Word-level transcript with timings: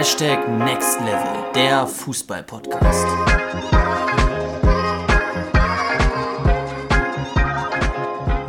Hashtag 0.00 0.48
Next 0.48 0.98
Level, 1.00 1.52
der 1.54 1.86
Fußball-Podcast. 1.86 3.06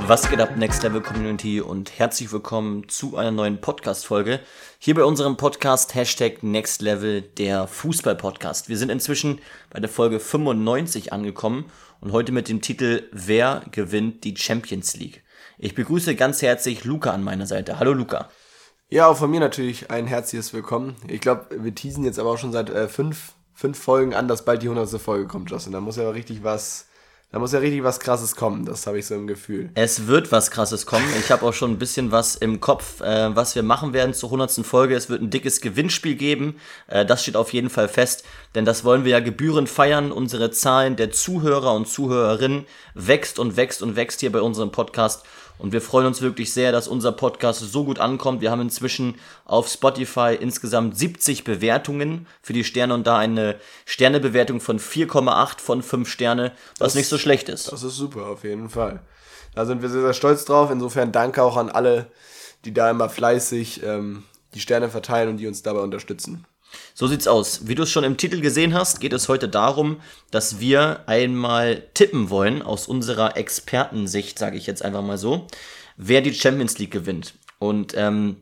Was 0.08 0.30
geht 0.30 0.40
ab, 0.40 0.56
Next 0.56 0.82
Level 0.84 1.02
Community 1.02 1.60
und 1.60 2.00
herzlich 2.00 2.32
willkommen 2.32 2.88
zu 2.88 3.18
einer 3.18 3.32
neuen 3.32 3.60
Podcast-Folge. 3.60 4.40
Hier 4.80 4.96
bei 4.96 5.04
unserem 5.04 5.36
Podcast 5.36 5.94
Hashtag 5.94 6.42
Next 6.42 6.82
Level, 6.82 7.22
der 7.22 7.68
Fußball-Podcast. 7.68 8.70
Wir 8.70 8.78
sind 8.78 8.90
inzwischen 8.90 9.42
bei 9.72 9.82
der 9.82 9.90
Folge 9.90 10.22
95 10.22 11.12
angekommen 11.12 11.66
und 12.00 12.14
heute 12.14 12.32
mit 12.32 12.48
dem 12.48 12.62
Titel 12.62 13.10
Wer 13.12 13.64
gewinnt 13.72 14.24
die 14.24 14.38
Champions 14.38 14.96
League? 14.96 15.22
Ich 15.58 15.76
begrüße 15.76 16.16
ganz 16.16 16.42
herzlich 16.42 16.86
Luca 16.86 17.12
an 17.12 17.26
meiner 17.26 17.46
Seite. 17.46 17.78
Hallo 17.78 17.92
Luca. 17.92 18.30
Ja, 18.94 19.08
auch 19.08 19.16
von 19.16 19.32
mir 19.32 19.40
natürlich 19.40 19.90
ein 19.90 20.06
herzliches 20.06 20.52
Willkommen. 20.52 20.98
Ich 21.08 21.22
glaube, 21.22 21.46
wir 21.64 21.74
teasen 21.74 22.04
jetzt 22.04 22.20
aber 22.20 22.32
auch 22.32 22.38
schon 22.38 22.52
seit 22.52 22.70
äh, 22.70 22.90
fünf, 22.90 23.32
fünf 23.54 23.80
Folgen 23.80 24.14
an, 24.14 24.28
dass 24.28 24.44
bald 24.44 24.64
die 24.64 24.68
hundertste 24.68 25.00
Folge 25.00 25.28
kommt, 25.28 25.50
Justin. 25.50 25.72
Da 25.72 25.80
muss 25.80 25.96
ja 25.96 26.10
richtig 26.10 26.44
was, 26.44 26.88
da 27.32 27.40
muss 27.40 27.54
ja 27.54 27.60
richtig 27.60 27.86
was 27.86 28.02
Krasses 28.02 28.36
kommen. 28.36 28.66
Das 28.66 28.86
habe 28.88 29.00
ich 29.00 29.06
so 29.06 29.16
im 29.16 29.28
Gefühl. 29.28 29.70
Es 29.76 30.08
wird 30.08 30.34
was 30.34 30.52
Krasses 30.52 30.86
kommen. 30.86 31.06
Ich 31.22 31.32
habe 31.32 31.46
auch 31.46 31.54
schon 31.54 31.72
ein 31.72 31.80
bisschen 31.80 32.12
was 32.12 32.36
im 32.36 32.60
Kopf, 32.60 33.00
äh, 33.00 33.34
was 33.34 33.56
wir 33.56 33.64
machen 33.64 33.94
werden 33.94 34.14
zur 34.14 34.30
hundertsten 34.30 34.66
Folge. 34.66 34.94
Es 34.94 35.10
wird 35.10 35.22
ein 35.22 35.30
dickes 35.30 35.62
Gewinnspiel 35.62 36.16
geben. 36.16 36.58
Äh, 36.88 37.06
das 37.06 37.22
steht 37.22 37.38
auf 37.38 37.54
jeden 37.54 37.70
Fall 37.70 37.88
fest, 37.88 38.26
denn 38.56 38.66
das 38.66 38.84
wollen 38.84 39.06
wir 39.06 39.12
ja 39.12 39.20
gebührend 39.22 39.70
feiern. 39.70 40.12
Unsere 40.12 40.52
Zahlen 40.52 40.98
der 40.98 41.12
Zuhörer 41.12 41.74
und 41.76 41.88
Zuhörerinnen 41.88 42.66
wächst 42.94 43.40
und 43.40 43.56
wächst 43.56 43.84
und 43.84 43.96
wächst 43.96 44.20
hier 44.20 44.34
bei 44.34 44.42
unserem 44.42 44.74
Podcast. 44.74 45.24
Und 45.62 45.74
wir 45.74 45.82
freuen 45.82 46.08
uns 46.08 46.24
wirklich 46.24 46.52
sehr, 46.54 46.72
dass 46.72 46.88
unser 46.88 47.12
Podcast 47.12 47.60
so 47.60 47.86
gut 47.86 48.00
ankommt. 48.00 48.42
Wir 48.42 48.50
haben 48.50 48.62
inzwischen 48.62 49.14
auf 49.46 49.68
Spotify 49.68 50.36
insgesamt 50.40 50.98
70 50.98 51.44
Bewertungen 51.44 52.26
für 52.42 52.54
die 52.54 52.64
Sterne 52.64 52.96
und 52.96 53.06
da 53.06 53.20
eine 53.20 53.58
Sternebewertung 53.86 54.60
von 54.60 54.80
4,8 54.80 55.60
von 55.60 55.84
5 55.84 56.10
Sterne, 56.10 56.54
was 56.80 56.94
das, 56.94 56.96
nicht 56.96 57.08
so 57.10 57.20
schlecht 57.20 57.48
ist. 57.48 57.72
Das 57.72 57.84
ist 57.84 57.96
super, 57.96 58.26
auf 58.26 58.44
jeden 58.44 58.70
Fall. 58.70 59.02
Da 59.54 59.68
sind 59.68 59.84
wir 59.84 59.90
sehr, 59.90 60.02
sehr 60.02 60.14
stolz 60.14 60.46
drauf. 60.46 60.72
Insofern 60.72 61.12
danke 61.12 61.44
auch 61.44 61.58
an 61.58 61.70
alle, 61.70 62.08
die 62.66 62.74
da 62.74 62.90
immer 62.90 63.08
fleißig 63.08 63.84
ähm, 63.84 64.24
die 64.56 64.62
Sterne 64.62 64.90
verteilen 64.90 65.30
und 65.30 65.38
die 65.38 65.46
uns 65.46 65.62
dabei 65.62 65.82
unterstützen. 65.82 66.44
So 66.94 67.08
sieht's 67.08 67.28
aus. 67.28 67.68
Wie 67.68 67.76
du 67.76 67.84
es 67.84 67.90
schon 67.90 68.04
im 68.04 68.18
Titel 68.18 68.42
gesehen 68.42 68.74
hast, 68.74 69.00
geht 69.00 69.14
es 69.14 69.30
heute 69.30 69.50
darum, 69.50 70.02
dass 70.30 70.60
wir 70.60 71.04
einmal 71.08 71.84
tippen 71.94 72.30
wollen, 72.30 72.62
aus 72.62 72.88
unserer 72.88 73.38
Expertensicht, 73.38 74.38
sage 74.40 74.58
ich 74.58 74.68
jetzt 74.68 74.84
einfach 74.84 75.02
mal 75.02 75.18
so, 75.18 75.48
wer 75.98 76.22
die 76.22 76.34
Champions 76.34 76.78
League 76.78 76.92
gewinnt. 76.92 77.34
Und 77.60 77.94
ähm, 77.96 78.38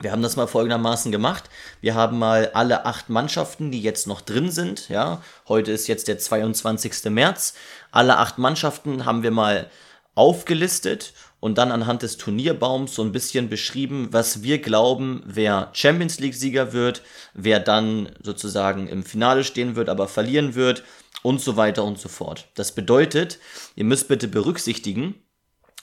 wir 0.00 0.12
haben 0.12 0.22
das 0.22 0.36
mal 0.36 0.46
folgendermaßen 0.46 1.10
gemacht. 1.10 1.44
Wir 1.80 1.94
haben 1.94 2.18
mal 2.18 2.50
alle 2.52 2.84
acht 2.84 3.08
Mannschaften, 3.08 3.70
die 3.70 3.80
jetzt 3.80 4.06
noch 4.06 4.20
drin 4.20 4.50
sind. 4.50 4.90
Ja, 4.90 5.22
heute 5.48 5.72
ist 5.72 5.86
jetzt 5.86 6.08
der 6.08 6.18
22. 6.18 7.04
März. 7.06 7.54
Alle 7.92 8.18
acht 8.18 8.36
Mannschaften 8.36 9.06
haben 9.06 9.22
wir 9.22 9.30
mal 9.30 9.70
aufgelistet 10.16 11.12
und 11.38 11.58
dann 11.58 11.70
anhand 11.70 12.02
des 12.02 12.16
Turnierbaums 12.16 12.94
so 12.94 13.02
ein 13.02 13.12
bisschen 13.12 13.48
beschrieben, 13.48 14.08
was 14.10 14.42
wir 14.42 14.58
glauben, 14.58 15.22
wer 15.24 15.70
Champions 15.74 16.18
League-Sieger 16.18 16.72
wird, 16.72 17.02
wer 17.34 17.60
dann 17.60 18.08
sozusagen 18.22 18.88
im 18.88 19.04
Finale 19.04 19.44
stehen 19.44 19.76
wird, 19.76 19.88
aber 19.88 20.08
verlieren 20.08 20.56
wird 20.56 20.82
und 21.22 21.40
so 21.40 21.56
weiter 21.56 21.84
und 21.84 22.00
so 22.00 22.08
fort. 22.08 22.48
Das 22.54 22.72
bedeutet, 22.72 23.38
ihr 23.76 23.84
müsst 23.84 24.08
bitte 24.08 24.26
berücksichtigen, 24.26 25.14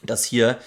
dass 0.04 0.26
hier 0.26 0.58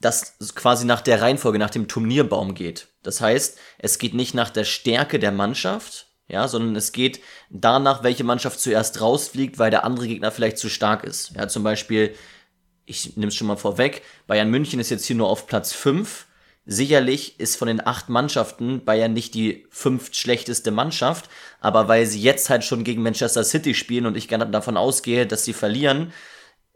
das 0.00 0.36
quasi 0.54 0.84
nach 0.84 1.00
der 1.00 1.22
Reihenfolge, 1.22 1.58
nach 1.58 1.70
dem 1.70 1.88
Turnierbaum 1.88 2.54
geht. 2.54 2.88
Das 3.02 3.20
heißt, 3.22 3.58
es 3.78 3.98
geht 3.98 4.12
nicht 4.12 4.34
nach 4.34 4.50
der 4.50 4.64
Stärke 4.64 5.18
der 5.18 5.32
Mannschaft, 5.32 6.06
ja, 6.28 6.48
sondern 6.48 6.76
es 6.76 6.92
geht 6.92 7.20
danach, 7.48 8.02
welche 8.02 8.24
Mannschaft 8.24 8.60
zuerst 8.60 9.00
rausfliegt, 9.00 9.58
weil 9.58 9.70
der 9.70 9.84
andere 9.84 10.08
Gegner 10.08 10.32
vielleicht 10.32 10.58
zu 10.58 10.68
stark 10.68 11.04
ist. 11.04 11.30
Ja, 11.36 11.48
zum 11.48 11.62
Beispiel 11.62 12.14
ich 12.86 13.16
nehme 13.16 13.28
es 13.28 13.34
schon 13.34 13.48
mal 13.48 13.56
vorweg, 13.56 14.02
Bayern 14.26 14.50
München 14.50 14.80
ist 14.80 14.90
jetzt 14.90 15.04
hier 15.04 15.16
nur 15.16 15.28
auf 15.28 15.46
Platz 15.46 15.72
5. 15.72 16.26
Sicherlich 16.68 17.38
ist 17.38 17.56
von 17.56 17.68
den 17.68 17.86
acht 17.86 18.08
Mannschaften 18.08 18.84
Bayern 18.84 19.12
nicht 19.12 19.34
die 19.34 19.66
fünft 19.70 20.16
schlechteste 20.16 20.72
Mannschaft, 20.72 21.30
aber 21.60 21.86
weil 21.86 22.06
sie 22.06 22.20
jetzt 22.20 22.50
halt 22.50 22.64
schon 22.64 22.82
gegen 22.82 23.02
Manchester 23.02 23.44
City 23.44 23.74
spielen 23.74 24.06
und 24.06 24.16
ich 24.16 24.26
gerne 24.26 24.48
davon 24.48 24.76
ausgehe, 24.76 25.26
dass 25.26 25.44
sie 25.44 25.52
verlieren, 25.52 26.12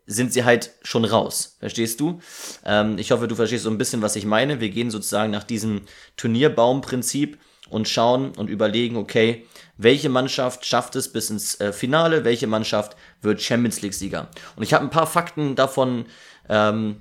sind 0.07 0.33
sie 0.33 0.45
halt 0.45 0.73
schon 0.83 1.05
raus. 1.05 1.57
Verstehst 1.59 2.01
du? 2.01 2.21
Ähm, 2.65 2.99
ich 2.99 3.11
hoffe, 3.11 3.29
du 3.29 3.35
verstehst 3.35 3.65
so 3.65 3.71
ein 3.71 3.79
bisschen, 3.79 4.03
was 4.03 4.17
ich 4.17 4.27
meine. 4.27 4.61
Wir 4.61 4.71
gehen 4.71 4.91
sozusagen 4.91 5.33
nach 5.33 5.45
diesem 5.45 5.83
Turnierbaumprinzip 6.17 7.39
und 7.69 7.89
schauen 7.89 8.33
und 8.37 8.51
überlegen, 8.51 8.97
okay, 8.97 9.47
welche 9.83 10.11
Mannschaft 10.11 10.67
schafft 10.67 10.95
es 10.97 11.11
bis 11.11 11.31
ins 11.31 11.59
äh, 11.59 11.73
Finale, 11.73 12.25
welche 12.25 12.47
Mannschaft 12.47 12.97
wird 13.23 13.41
Champions 13.41 13.81
League-Sieger. 13.81 14.29
Und 14.57 14.63
ich 14.63 14.75
habe 14.75 14.85
ein 14.85 14.91
paar 14.91 15.07
Fakten 15.07 15.57
davon 15.57 16.05
ähm, 16.51 17.01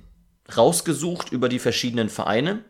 rausgesucht 0.56 1.30
über 1.30 1.50
die 1.50 1.58
verschiedenen 1.58 2.08
Vereine. 2.08 2.64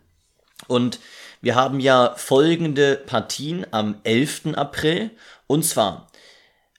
Und 0.66 0.98
wir 1.40 1.54
haben 1.54 1.78
ja 1.78 2.14
folgende 2.16 2.96
Partien 2.96 3.64
am 3.70 4.00
11. 4.02 4.54
April. 4.56 5.10
Und 5.46 5.64
zwar 5.64 6.10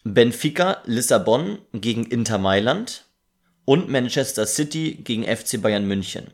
Benfica 0.04 0.82
Lissabon 0.86 1.60
gegen 1.74 2.06
Inter 2.06 2.38
Mailand 2.38 3.06
und 3.64 3.90
Manchester 3.90 4.46
City 4.46 5.00
gegen 5.04 5.24
FC 5.24 5.62
Bayern 5.62 5.88
München. 5.88 6.32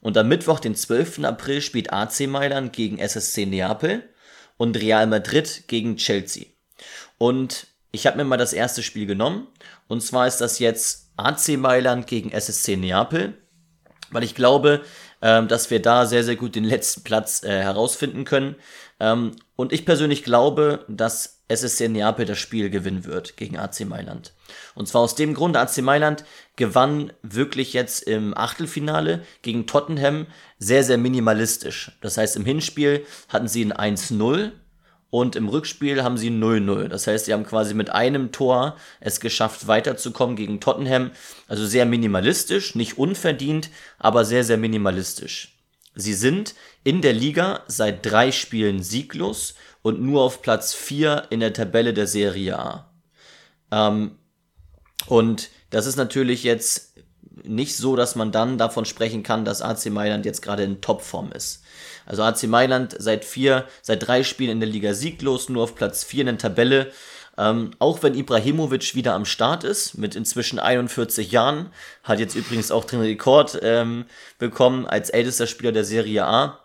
Und 0.00 0.18
am 0.18 0.26
Mittwoch, 0.26 0.58
den 0.58 0.74
12. 0.74 1.22
April, 1.22 1.60
spielt 1.60 1.92
AC 1.92 2.26
Mailand 2.26 2.72
gegen 2.72 2.98
SSC 2.98 3.46
Neapel 3.46 4.02
und 4.62 4.76
Real 4.76 5.08
Madrid 5.08 5.64
gegen 5.66 5.96
Chelsea. 5.96 6.44
Und 7.18 7.66
ich 7.90 8.06
habe 8.06 8.16
mir 8.16 8.24
mal 8.24 8.36
das 8.36 8.52
erste 8.52 8.84
Spiel 8.84 9.06
genommen. 9.06 9.48
Und 9.88 10.04
zwar 10.04 10.28
ist 10.28 10.36
das 10.36 10.60
jetzt 10.60 11.10
AC 11.16 11.58
Mailand 11.58 12.06
gegen 12.06 12.30
SSC 12.30 12.76
Neapel. 12.76 13.34
Weil 14.12 14.22
ich 14.22 14.36
glaube, 14.36 14.82
ähm, 15.20 15.48
dass 15.48 15.72
wir 15.72 15.82
da 15.82 16.06
sehr, 16.06 16.22
sehr 16.22 16.36
gut 16.36 16.54
den 16.54 16.62
letzten 16.62 17.02
Platz 17.02 17.42
äh, 17.42 17.48
herausfinden 17.48 18.24
können. 18.24 18.54
Ähm, 19.00 19.32
und 19.56 19.72
ich 19.72 19.84
persönlich 19.84 20.22
glaube, 20.22 20.84
dass 20.86 21.41
SSC 21.52 21.88
Neapel 21.88 22.24
das 22.24 22.38
Spiel 22.38 22.70
gewinnen 22.70 23.04
wird 23.04 23.36
gegen 23.36 23.58
AC 23.58 23.80
Mailand. 23.86 24.32
Und 24.74 24.88
zwar 24.88 25.02
aus 25.02 25.14
dem 25.14 25.34
Grund, 25.34 25.56
AC 25.56 25.78
Mailand 25.78 26.24
gewann 26.56 27.12
wirklich 27.22 27.72
jetzt 27.72 28.02
im 28.02 28.36
Achtelfinale 28.36 29.24
gegen 29.42 29.66
Tottenham 29.66 30.26
sehr, 30.58 30.84
sehr 30.84 30.98
minimalistisch. 30.98 31.92
Das 32.00 32.16
heißt, 32.16 32.36
im 32.36 32.44
Hinspiel 32.44 33.04
hatten 33.28 33.48
sie 33.48 33.64
ein 33.64 33.96
1-0 33.96 34.52
und 35.10 35.36
im 35.36 35.48
Rückspiel 35.48 36.02
haben 36.02 36.16
sie 36.16 36.30
0-0. 36.30 36.88
Das 36.88 37.06
heißt, 37.06 37.26
sie 37.26 37.34
haben 37.34 37.44
quasi 37.44 37.74
mit 37.74 37.90
einem 37.90 38.32
Tor 38.32 38.78
es 38.98 39.20
geschafft, 39.20 39.66
weiterzukommen 39.66 40.36
gegen 40.36 40.58
Tottenham. 40.58 41.10
Also 41.48 41.66
sehr 41.66 41.84
minimalistisch, 41.84 42.74
nicht 42.74 42.96
unverdient, 42.96 43.68
aber 43.98 44.24
sehr, 44.24 44.42
sehr 44.42 44.56
minimalistisch. 44.56 45.52
Sie 45.94 46.14
sind 46.14 46.54
in 46.82 47.02
der 47.02 47.12
Liga 47.12 47.62
seit 47.68 48.06
drei 48.06 48.32
Spielen 48.32 48.82
sieglos 48.82 49.54
und 49.82 50.00
nur 50.00 50.22
auf 50.22 50.42
Platz 50.42 50.74
4 50.74 51.26
in 51.30 51.40
der 51.40 51.52
Tabelle 51.52 51.92
der 51.92 52.06
Serie 52.06 52.58
A. 52.58 52.90
Ähm, 53.70 54.16
und 55.06 55.50
das 55.70 55.86
ist 55.86 55.96
natürlich 55.96 56.44
jetzt 56.44 56.92
nicht 57.44 57.76
so, 57.76 57.96
dass 57.96 58.14
man 58.14 58.30
dann 58.30 58.58
davon 58.58 58.84
sprechen 58.84 59.22
kann, 59.22 59.44
dass 59.44 59.62
AC 59.62 59.86
Mailand 59.86 60.24
jetzt 60.24 60.42
gerade 60.42 60.62
in 60.62 60.80
Topform 60.80 61.32
ist. 61.32 61.62
Also 62.06 62.22
AC 62.22 62.44
Mailand 62.44 62.94
seit 62.98 63.24
vier, 63.24 63.66
seit 63.80 64.06
drei 64.06 64.22
Spielen 64.22 64.50
in 64.50 64.60
der 64.60 64.68
Liga 64.68 64.94
sieglos, 64.94 65.48
nur 65.48 65.64
auf 65.64 65.74
Platz 65.74 66.04
4 66.04 66.20
in 66.20 66.26
der 66.26 66.38
Tabelle. 66.38 66.92
Ähm, 67.38 67.70
auch 67.78 68.02
wenn 68.02 68.14
Ibrahimovic 68.14 68.94
wieder 68.94 69.14
am 69.14 69.24
Start 69.24 69.64
ist, 69.64 69.96
mit 69.96 70.14
inzwischen 70.14 70.58
41 70.58 71.32
Jahren, 71.32 71.70
hat 72.04 72.20
jetzt 72.20 72.34
übrigens 72.34 72.70
auch 72.70 72.84
den 72.84 73.00
Rekord 73.00 73.58
ähm, 73.62 74.04
bekommen 74.38 74.86
als 74.86 75.08
ältester 75.08 75.46
Spieler 75.46 75.72
der 75.72 75.84
Serie 75.84 76.26
A 76.26 76.58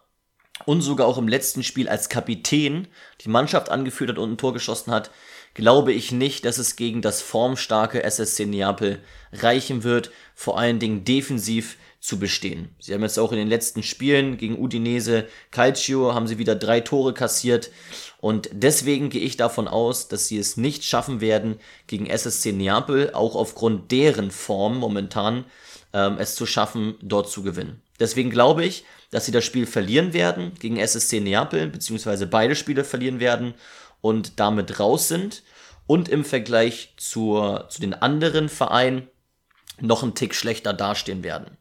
und 0.65 0.81
sogar 0.81 1.07
auch 1.07 1.17
im 1.17 1.27
letzten 1.27 1.63
Spiel 1.63 1.89
als 1.89 2.09
Kapitän 2.09 2.87
die 3.21 3.29
Mannschaft 3.29 3.69
angeführt 3.69 4.11
hat 4.11 4.17
und 4.17 4.33
ein 4.33 4.37
Tor 4.37 4.53
geschossen 4.53 4.91
hat, 4.91 5.11
glaube 5.53 5.91
ich 5.91 6.11
nicht, 6.11 6.45
dass 6.45 6.59
es 6.59 6.75
gegen 6.75 7.01
das 7.01 7.21
formstarke 7.21 8.03
SSC 8.03 8.45
Neapel 8.45 8.99
reichen 9.33 9.83
wird, 9.83 10.11
vor 10.35 10.59
allen 10.59 10.79
Dingen 10.79 11.03
defensiv 11.03 11.77
zu 11.99 12.19
bestehen. 12.19 12.69
Sie 12.79 12.93
haben 12.93 13.01
jetzt 13.01 13.17
auch 13.17 13.31
in 13.31 13.39
den 13.39 13.47
letzten 13.47 13.81
Spielen 13.81 14.37
gegen 14.37 14.59
Udinese 14.59 15.27
Calcio 15.49 16.13
haben 16.13 16.27
sie 16.27 16.37
wieder 16.37 16.55
drei 16.55 16.79
Tore 16.79 17.13
kassiert 17.13 17.71
und 18.19 18.49
deswegen 18.51 19.09
gehe 19.09 19.21
ich 19.21 19.35
davon 19.35 19.67
aus, 19.67 20.07
dass 20.07 20.27
sie 20.27 20.37
es 20.37 20.57
nicht 20.57 20.83
schaffen 20.83 21.21
werden, 21.21 21.59
gegen 21.87 22.05
SSC 22.05 22.51
Neapel, 22.51 23.11
auch 23.13 23.35
aufgrund 23.35 23.91
deren 23.91 24.31
Form 24.31 24.77
momentan, 24.77 25.45
ähm, 25.91 26.17
es 26.19 26.35
zu 26.35 26.45
schaffen, 26.45 26.95
dort 27.01 27.29
zu 27.29 27.41
gewinnen. 27.41 27.81
Deswegen 27.99 28.29
glaube 28.29 28.63
ich, 28.63 28.85
dass 29.11 29.25
sie 29.25 29.31
das 29.31 29.45
Spiel 29.45 29.65
verlieren 29.65 30.13
werden 30.13 30.53
gegen 30.59 30.77
SSC 30.77 31.19
Neapel, 31.19 31.67
beziehungsweise 31.67 32.27
beide 32.27 32.55
Spiele 32.55 32.83
verlieren 32.83 33.19
werden 33.19 33.53
und 34.01 34.39
damit 34.39 34.79
raus 34.79 35.07
sind 35.07 35.43
und 35.85 36.09
im 36.09 36.25
Vergleich 36.25 36.93
zur, 36.97 37.67
zu 37.69 37.81
den 37.81 37.93
anderen 37.93 38.49
Vereinen 38.49 39.07
noch 39.79 40.03
einen 40.03 40.15
Tick 40.15 40.35
schlechter 40.35 40.73
dastehen 40.73 41.23
werden. 41.23 41.57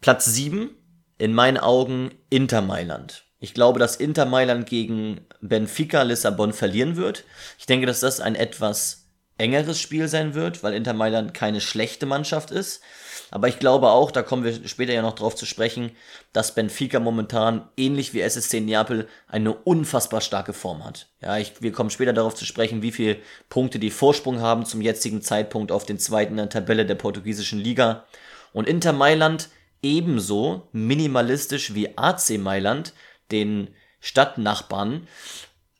Platz 0.00 0.26
7, 0.26 0.70
in 1.18 1.32
meinen 1.32 1.56
Augen 1.56 2.12
Inter 2.30 2.60
Mailand. 2.60 3.24
Ich 3.38 3.54
glaube, 3.54 3.78
dass 3.78 3.96
Inter 3.96 4.26
Mailand 4.26 4.66
gegen 4.66 5.20
Benfica 5.40 6.02
Lissabon 6.02 6.52
verlieren 6.52 6.96
wird. 6.96 7.24
Ich 7.58 7.66
denke, 7.66 7.86
dass 7.86 8.00
das 8.00 8.20
ein 8.20 8.34
etwas 8.34 9.06
engeres 9.38 9.80
Spiel 9.80 10.08
sein 10.08 10.34
wird, 10.34 10.62
weil 10.62 10.74
Inter 10.74 10.94
Mailand 10.94 11.34
keine 11.34 11.60
schlechte 11.60 12.06
Mannschaft 12.06 12.50
ist. 12.50 12.80
Aber 13.30 13.48
ich 13.48 13.58
glaube 13.58 13.88
auch, 13.88 14.10
da 14.10 14.22
kommen 14.22 14.44
wir 14.44 14.68
später 14.68 14.92
ja 14.92 15.02
noch 15.02 15.14
drauf 15.14 15.34
zu 15.34 15.46
sprechen, 15.46 15.90
dass 16.32 16.54
Benfica 16.54 17.00
momentan 17.00 17.68
ähnlich 17.76 18.14
wie 18.14 18.20
SSC 18.20 18.60
Neapel 18.60 19.08
eine 19.28 19.52
unfassbar 19.52 20.20
starke 20.20 20.52
Form 20.52 20.84
hat. 20.84 21.08
Ja, 21.20 21.38
ich, 21.38 21.60
wir 21.60 21.72
kommen 21.72 21.90
später 21.90 22.12
darauf 22.12 22.34
zu 22.34 22.44
sprechen, 22.44 22.82
wie 22.82 22.92
viele 22.92 23.18
Punkte 23.48 23.78
die 23.78 23.90
Vorsprung 23.90 24.40
haben 24.40 24.64
zum 24.64 24.80
jetzigen 24.80 25.22
Zeitpunkt 25.22 25.72
auf 25.72 25.84
den 25.84 25.98
zweiten 25.98 26.36
der 26.36 26.48
Tabelle 26.48 26.86
der 26.86 26.94
portugiesischen 26.94 27.58
Liga. 27.58 28.04
Und 28.52 28.68
Inter 28.68 28.92
Mailand 28.92 29.48
ebenso 29.82 30.68
minimalistisch 30.72 31.74
wie 31.74 31.96
AC 31.96 32.38
Mailand, 32.38 32.92
den 33.30 33.68
Stadtnachbarn, 34.00 35.06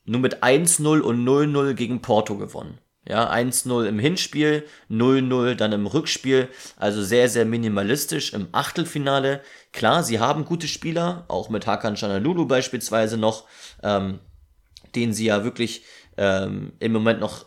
nur 0.05 0.21
mit 0.21 0.43
1-0 0.43 1.01
und 1.01 1.27
0-0 1.27 1.75
gegen 1.75 2.03
Porto 2.03 2.37
gewonnen. 2.37 2.79
Ja, 3.09 3.33
1-0 3.33 3.87
im 3.87 3.99
Hinspiel, 4.01 4.67
0-0 4.91 5.55
dann 5.55 5.73
im 5.73 5.87
Rückspiel. 5.87 6.49
Also 6.77 7.03
sehr, 7.03 7.29
sehr 7.29 7.45
minimalistisch 7.45 8.33
im 8.33 8.49
Achtelfinale. 8.53 9.43
Klar, 9.73 10.03
sie 10.03 10.19
haben 10.19 10.45
gute 10.45 10.67
Spieler, 10.67 11.25
auch 11.29 11.49
mit 11.49 11.67
Hakan 11.67 11.97
Chanalulu 11.97 12.47
beispielsweise 12.47 13.17
noch, 13.17 13.45
ähm, 13.83 14.19
den 14.97 15.13
sie 15.13 15.27
ja 15.27 15.45
wirklich 15.45 15.85
ähm, 16.17 16.73
im 16.81 16.93
Moment 16.93 17.21
noch 17.21 17.47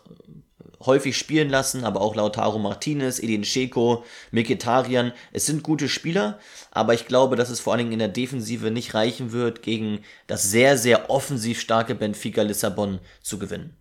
häufig 0.84 1.16
spielen 1.16 1.50
lassen, 1.50 1.84
aber 1.84 2.00
auch 2.00 2.14
Lautaro 2.14 2.58
Martinez, 2.58 3.18
Edin 3.18 3.44
Sheko, 3.44 4.04
Mikitarian. 4.30 5.12
Es 5.32 5.46
sind 5.46 5.62
gute 5.62 5.88
Spieler, 5.88 6.38
aber 6.70 6.94
ich 6.94 7.06
glaube, 7.06 7.36
dass 7.36 7.50
es 7.50 7.60
vor 7.60 7.72
allen 7.72 7.80
Dingen 7.80 7.92
in 7.92 7.98
der 7.98 8.08
Defensive 8.08 8.70
nicht 8.70 8.94
reichen 8.94 9.32
wird, 9.32 9.62
gegen 9.62 10.00
das 10.26 10.50
sehr, 10.50 10.78
sehr 10.78 11.10
offensiv 11.10 11.60
starke 11.60 11.94
Benfica 11.94 12.42
Lissabon 12.42 13.00
zu 13.20 13.38
gewinnen. 13.38 13.76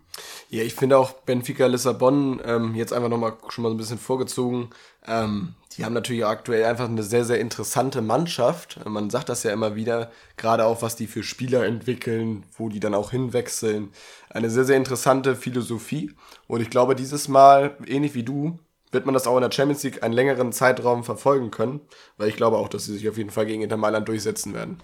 Ja, 0.49 0.63
ich 0.63 0.75
finde 0.75 0.97
auch 0.97 1.13
Benfica 1.13 1.65
Lissabon 1.67 2.41
ähm, 2.45 2.75
jetzt 2.75 2.93
einfach 2.93 3.09
nochmal 3.09 3.33
schon 3.49 3.63
mal 3.63 3.71
ein 3.71 3.77
bisschen 3.77 3.99
vorgezogen. 3.99 4.69
Ähm, 5.07 5.55
die 5.77 5.85
haben 5.85 5.93
natürlich 5.93 6.25
aktuell 6.25 6.65
einfach 6.65 6.89
eine 6.89 7.03
sehr, 7.03 7.23
sehr 7.23 7.39
interessante 7.39 8.01
Mannschaft. 8.01 8.79
Man 8.85 9.09
sagt 9.09 9.29
das 9.29 9.43
ja 9.43 9.53
immer 9.53 9.75
wieder, 9.75 10.11
gerade 10.35 10.65
auch 10.65 10.81
was 10.81 10.95
die 10.95 11.07
für 11.07 11.23
Spieler 11.23 11.65
entwickeln, 11.65 12.43
wo 12.57 12.69
die 12.69 12.79
dann 12.79 12.93
auch 12.93 13.11
hinwechseln. 13.11 13.91
Eine 14.29 14.49
sehr, 14.49 14.65
sehr 14.65 14.77
interessante 14.77 15.35
Philosophie. 15.35 16.11
Und 16.47 16.61
ich 16.61 16.69
glaube, 16.69 16.95
dieses 16.95 17.27
Mal, 17.27 17.77
ähnlich 17.87 18.13
wie 18.13 18.23
du, 18.23 18.59
wird 18.91 19.05
man 19.05 19.13
das 19.13 19.27
auch 19.27 19.37
in 19.37 19.43
der 19.43 19.51
Champions 19.51 19.83
League 19.83 20.03
einen 20.03 20.13
längeren 20.13 20.51
Zeitraum 20.51 21.03
verfolgen 21.03 21.51
können, 21.51 21.81
weil 22.17 22.29
ich 22.29 22.35
glaube 22.35 22.57
auch, 22.57 22.69
dass 22.69 22.85
sie 22.85 22.93
sich 22.93 23.07
auf 23.07 23.17
jeden 23.17 23.29
Fall 23.29 23.45
gegen 23.45 23.61
Inter 23.61 23.77
Mailand 23.77 24.07
durchsetzen 24.07 24.53
werden. 24.53 24.79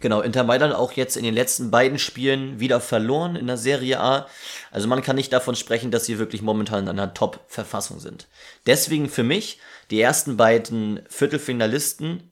Genau, 0.00 0.20
Inter 0.20 0.44
Mailand 0.44 0.74
auch 0.74 0.92
jetzt 0.92 1.16
in 1.16 1.24
den 1.24 1.34
letzten 1.34 1.70
beiden 1.70 1.98
Spielen 1.98 2.60
wieder 2.60 2.80
verloren 2.80 3.36
in 3.36 3.46
der 3.46 3.56
Serie 3.56 4.00
A. 4.00 4.26
Also 4.70 4.86
man 4.86 5.02
kann 5.02 5.16
nicht 5.16 5.32
davon 5.32 5.56
sprechen, 5.56 5.90
dass 5.90 6.06
sie 6.06 6.18
wirklich 6.18 6.42
momentan 6.42 6.84
in 6.84 6.90
einer 6.90 7.14
Top-Verfassung 7.14 7.98
sind. 7.98 8.28
Deswegen 8.66 9.08
für 9.08 9.24
mich 9.24 9.58
die 9.90 10.00
ersten 10.00 10.36
beiden 10.36 11.00
Viertelfinalisten, 11.08 12.30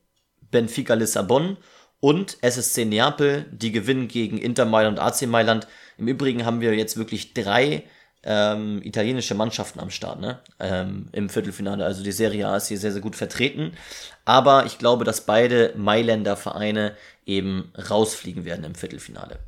Benfica 0.50 0.94
Lissabon 0.94 1.56
und 2.00 2.38
SSC 2.40 2.84
Neapel, 2.84 3.46
die 3.50 3.72
gewinnen 3.72 4.06
gegen 4.06 4.38
Inter 4.38 4.64
Mailand 4.64 4.98
und 4.98 5.04
AC 5.04 5.26
Mailand. 5.26 5.66
Im 5.98 6.08
Übrigen 6.08 6.44
haben 6.44 6.60
wir 6.60 6.74
jetzt 6.74 6.96
wirklich 6.96 7.34
drei 7.34 7.84
ähm, 8.26 8.82
italienische 8.82 9.34
Mannschaften 9.34 9.78
am 9.78 9.90
Start 9.90 10.20
ne? 10.20 10.40
ähm, 10.58 11.08
im 11.12 11.28
Viertelfinale. 11.28 11.84
Also 11.84 12.02
die 12.02 12.12
Serie 12.12 12.48
A 12.48 12.56
ist 12.56 12.66
hier 12.66 12.78
sehr, 12.78 12.92
sehr 12.92 13.00
gut 13.00 13.16
vertreten. 13.16 13.72
Aber 14.24 14.66
ich 14.66 14.78
glaube, 14.78 15.04
dass 15.04 15.22
beide 15.22 15.72
Mailänder 15.76 16.36
Vereine 16.36 16.96
eben 17.24 17.72
rausfliegen 17.88 18.44
werden 18.44 18.64
im 18.64 18.74
Viertelfinale. 18.74 19.38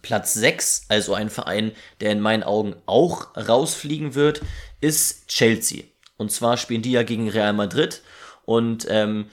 Platz 0.00 0.34
6, 0.34 0.86
also 0.88 1.14
ein 1.14 1.28
Verein, 1.28 1.72
der 2.00 2.12
in 2.12 2.20
meinen 2.20 2.44
Augen 2.44 2.76
auch 2.86 3.36
rausfliegen 3.36 4.14
wird, 4.14 4.42
ist 4.80 5.26
Chelsea. 5.26 5.82
Und 6.16 6.30
zwar 6.30 6.56
spielen 6.56 6.82
die 6.82 6.92
ja 6.92 7.02
gegen 7.02 7.28
Real 7.28 7.52
Madrid. 7.52 8.02
Und 8.44 8.86
ähm, 8.88 9.26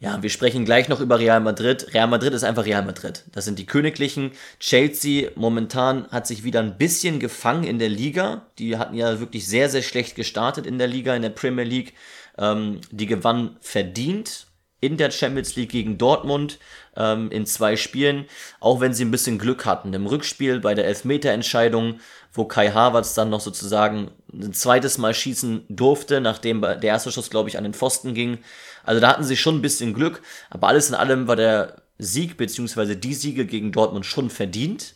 ja, 0.00 0.22
wir 0.22 0.30
sprechen 0.30 0.64
gleich 0.64 0.88
noch 0.88 1.00
über 1.00 1.18
Real 1.18 1.40
Madrid. 1.40 1.92
Real 1.92 2.06
Madrid 2.06 2.32
ist 2.32 2.44
einfach 2.44 2.64
Real 2.64 2.84
Madrid. 2.84 3.24
Das 3.32 3.44
sind 3.44 3.58
die 3.58 3.66
Königlichen. 3.66 4.30
Chelsea 4.60 5.30
momentan 5.34 6.06
hat 6.10 6.26
sich 6.26 6.44
wieder 6.44 6.60
ein 6.60 6.78
bisschen 6.78 7.18
gefangen 7.18 7.64
in 7.64 7.80
der 7.80 7.88
Liga. 7.88 8.46
Die 8.58 8.76
hatten 8.76 8.94
ja 8.94 9.18
wirklich 9.18 9.46
sehr, 9.46 9.68
sehr 9.68 9.82
schlecht 9.82 10.14
gestartet 10.14 10.66
in 10.66 10.78
der 10.78 10.86
Liga, 10.86 11.16
in 11.16 11.22
der 11.22 11.30
Premier 11.30 11.64
League. 11.64 11.94
Ähm, 12.38 12.80
die 12.92 13.06
gewannen 13.06 13.56
verdient 13.60 14.47
in 14.80 14.96
der 14.96 15.10
Champions 15.10 15.56
League 15.56 15.70
gegen 15.70 15.98
Dortmund 15.98 16.58
ähm, 16.96 17.30
in 17.30 17.46
zwei 17.46 17.76
Spielen, 17.76 18.26
auch 18.60 18.80
wenn 18.80 18.94
sie 18.94 19.04
ein 19.04 19.10
bisschen 19.10 19.38
Glück 19.38 19.64
hatten. 19.64 19.92
Im 19.92 20.06
Rückspiel 20.06 20.60
bei 20.60 20.74
der 20.74 20.86
Elfmeterentscheidung, 20.86 22.00
wo 22.32 22.44
Kai 22.44 22.70
Havertz 22.70 23.14
dann 23.14 23.30
noch 23.30 23.40
sozusagen 23.40 24.10
ein 24.32 24.52
zweites 24.52 24.98
Mal 24.98 25.14
schießen 25.14 25.64
durfte, 25.68 26.20
nachdem 26.20 26.60
der 26.60 26.82
erste 26.82 27.10
Schuss, 27.10 27.30
glaube 27.30 27.48
ich, 27.48 27.58
an 27.58 27.64
den 27.64 27.74
Pfosten 27.74 28.14
ging. 28.14 28.38
Also 28.84 29.00
da 29.00 29.08
hatten 29.08 29.24
sie 29.24 29.36
schon 29.36 29.56
ein 29.56 29.62
bisschen 29.62 29.94
Glück, 29.94 30.22
aber 30.50 30.68
alles 30.68 30.88
in 30.88 30.94
allem 30.94 31.26
war 31.26 31.36
der 31.36 31.82
Sieg 31.98 32.36
bzw. 32.36 32.94
die 32.94 33.14
Siege 33.14 33.46
gegen 33.46 33.72
Dortmund 33.72 34.06
schon 34.06 34.30
verdient. 34.30 34.94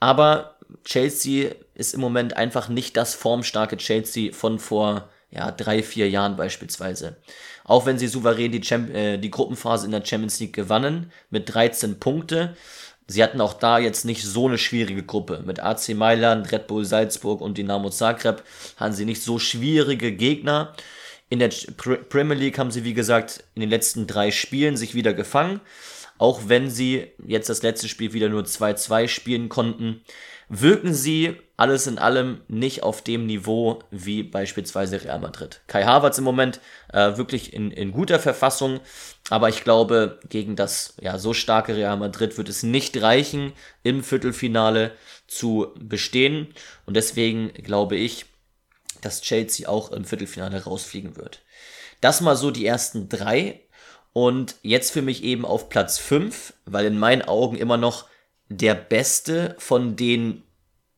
Aber 0.00 0.56
Chelsea 0.84 1.52
ist 1.74 1.94
im 1.94 2.00
Moment 2.00 2.36
einfach 2.36 2.68
nicht 2.68 2.96
das 2.96 3.14
formstarke 3.14 3.76
Chelsea 3.76 4.32
von 4.32 4.58
vor 4.58 5.08
ja, 5.34 5.50
drei, 5.50 5.82
vier 5.82 6.08
Jahren 6.08 6.36
beispielsweise. 6.36 7.16
Auch 7.64 7.86
wenn 7.86 7.98
sie 7.98 8.06
souverän 8.06 8.52
die, 8.52 8.60
Champ 8.60 8.94
äh, 8.94 9.18
die 9.18 9.30
Gruppenphase 9.30 9.86
in 9.86 9.92
der 9.92 10.04
Champions 10.04 10.38
League 10.40 10.52
gewannen 10.52 11.10
mit 11.30 11.52
13 11.52 11.98
Punkte. 11.98 12.56
Sie 13.06 13.22
hatten 13.22 13.40
auch 13.40 13.54
da 13.54 13.78
jetzt 13.78 14.04
nicht 14.04 14.22
so 14.22 14.46
eine 14.46 14.58
schwierige 14.58 15.02
Gruppe. 15.02 15.42
Mit 15.44 15.60
AC 15.60 15.90
Mailand, 15.90 16.52
Red 16.52 16.66
Bull 16.66 16.84
Salzburg 16.84 17.40
und 17.40 17.58
Dynamo 17.58 17.90
Zagreb 17.90 18.42
hatten 18.76 18.94
sie 18.94 19.04
nicht 19.04 19.22
so 19.22 19.38
schwierige 19.38 20.12
Gegner. 20.12 20.74
In 21.28 21.38
der 21.38 21.50
Premier 21.76 22.36
League 22.36 22.58
haben 22.58 22.70
sie, 22.70 22.84
wie 22.84 22.94
gesagt, 22.94 23.44
in 23.54 23.60
den 23.60 23.70
letzten 23.70 24.06
drei 24.06 24.30
Spielen 24.30 24.76
sich 24.76 24.94
wieder 24.94 25.12
gefangen. 25.12 25.60
Auch 26.16 26.42
wenn 26.46 26.70
sie 26.70 27.08
jetzt 27.26 27.48
das 27.48 27.62
letzte 27.62 27.88
Spiel 27.88 28.12
wieder 28.12 28.28
nur 28.28 28.44
2-2 28.44 29.08
spielen 29.08 29.48
konnten 29.48 30.02
wirken 30.48 30.94
sie 30.94 31.36
alles 31.56 31.86
in 31.86 31.98
allem 31.98 32.40
nicht 32.48 32.82
auf 32.82 33.02
dem 33.02 33.26
Niveau 33.26 33.80
wie 33.90 34.22
beispielsweise 34.22 35.02
Real 35.04 35.20
Madrid. 35.20 35.60
Kai 35.66 35.84
Havertz 35.84 36.18
im 36.18 36.24
Moment 36.24 36.60
äh, 36.92 37.16
wirklich 37.16 37.52
in, 37.52 37.70
in 37.70 37.92
guter 37.92 38.18
Verfassung, 38.18 38.80
aber 39.30 39.48
ich 39.48 39.62
glaube, 39.62 40.18
gegen 40.28 40.56
das 40.56 40.94
ja 41.00 41.18
so 41.18 41.32
starke 41.32 41.76
Real 41.76 41.96
Madrid 41.96 42.36
wird 42.36 42.48
es 42.48 42.62
nicht 42.62 43.00
reichen, 43.00 43.52
im 43.82 44.02
Viertelfinale 44.02 44.92
zu 45.26 45.72
bestehen. 45.78 46.54
Und 46.86 46.94
deswegen 46.94 47.52
glaube 47.54 47.96
ich, 47.96 48.26
dass 49.00 49.22
Chelsea 49.22 49.68
auch 49.68 49.92
im 49.92 50.04
Viertelfinale 50.04 50.64
rausfliegen 50.64 51.16
wird. 51.16 51.42
Das 52.00 52.20
mal 52.20 52.36
so 52.36 52.50
die 52.50 52.66
ersten 52.66 53.08
drei. 53.08 53.60
Und 54.12 54.56
jetzt 54.62 54.92
für 54.92 55.02
mich 55.02 55.24
eben 55.24 55.44
auf 55.44 55.68
Platz 55.68 55.98
5, 55.98 56.54
weil 56.66 56.86
in 56.86 56.98
meinen 56.98 57.22
Augen 57.22 57.56
immer 57.56 57.76
noch 57.76 58.06
der 58.48 58.74
beste 58.74 59.56
von 59.58 59.96
den 59.96 60.42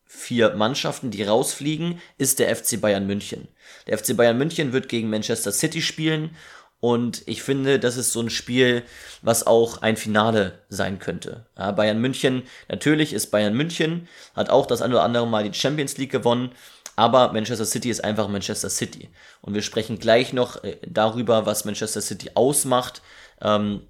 vier 0.05 0.55
Mannschaften, 0.55 1.11
die 1.11 1.23
rausfliegen, 1.23 2.01
ist 2.17 2.39
der 2.39 2.55
FC 2.55 2.79
Bayern 2.79 3.05
München. 3.05 3.47
Der 3.87 3.97
FC 3.97 4.15
Bayern 4.15 4.37
München 4.37 4.73
wird 4.73 4.89
gegen 4.89 5.09
Manchester 5.09 5.51
City 5.51 5.81
spielen 5.81 6.35
und 6.79 7.23
ich 7.25 7.41
finde, 7.41 7.79
das 7.79 7.97
ist 7.97 8.11
so 8.11 8.21
ein 8.21 8.29
Spiel, 8.29 8.83
was 9.21 9.47
auch 9.47 9.81
ein 9.81 9.97
Finale 9.97 10.59
sein 10.69 10.99
könnte. 10.99 11.47
Ja, 11.57 11.71
Bayern 11.71 11.99
München, 11.99 12.43
natürlich 12.69 13.13
ist 13.13 13.31
Bayern 13.31 13.55
München, 13.55 14.07
hat 14.35 14.49
auch 14.49 14.65
das 14.67 14.81
eine 14.81 14.93
oder 14.93 15.03
andere 15.03 15.27
Mal 15.27 15.49
die 15.49 15.57
Champions 15.57 15.97
League 15.97 16.11
gewonnen, 16.11 16.51
aber 16.95 17.33
Manchester 17.33 17.65
City 17.65 17.89
ist 17.89 18.03
einfach 18.03 18.27
Manchester 18.27 18.69
City. 18.69 19.09
Und 19.41 19.53
wir 19.53 19.61
sprechen 19.61 19.99
gleich 19.99 20.33
noch 20.33 20.63
äh, 20.63 20.77
darüber, 20.87 21.45
was 21.45 21.65
Manchester 21.65 22.01
City 22.01 22.31
ausmacht. 22.35 23.01
Ähm, 23.41 23.81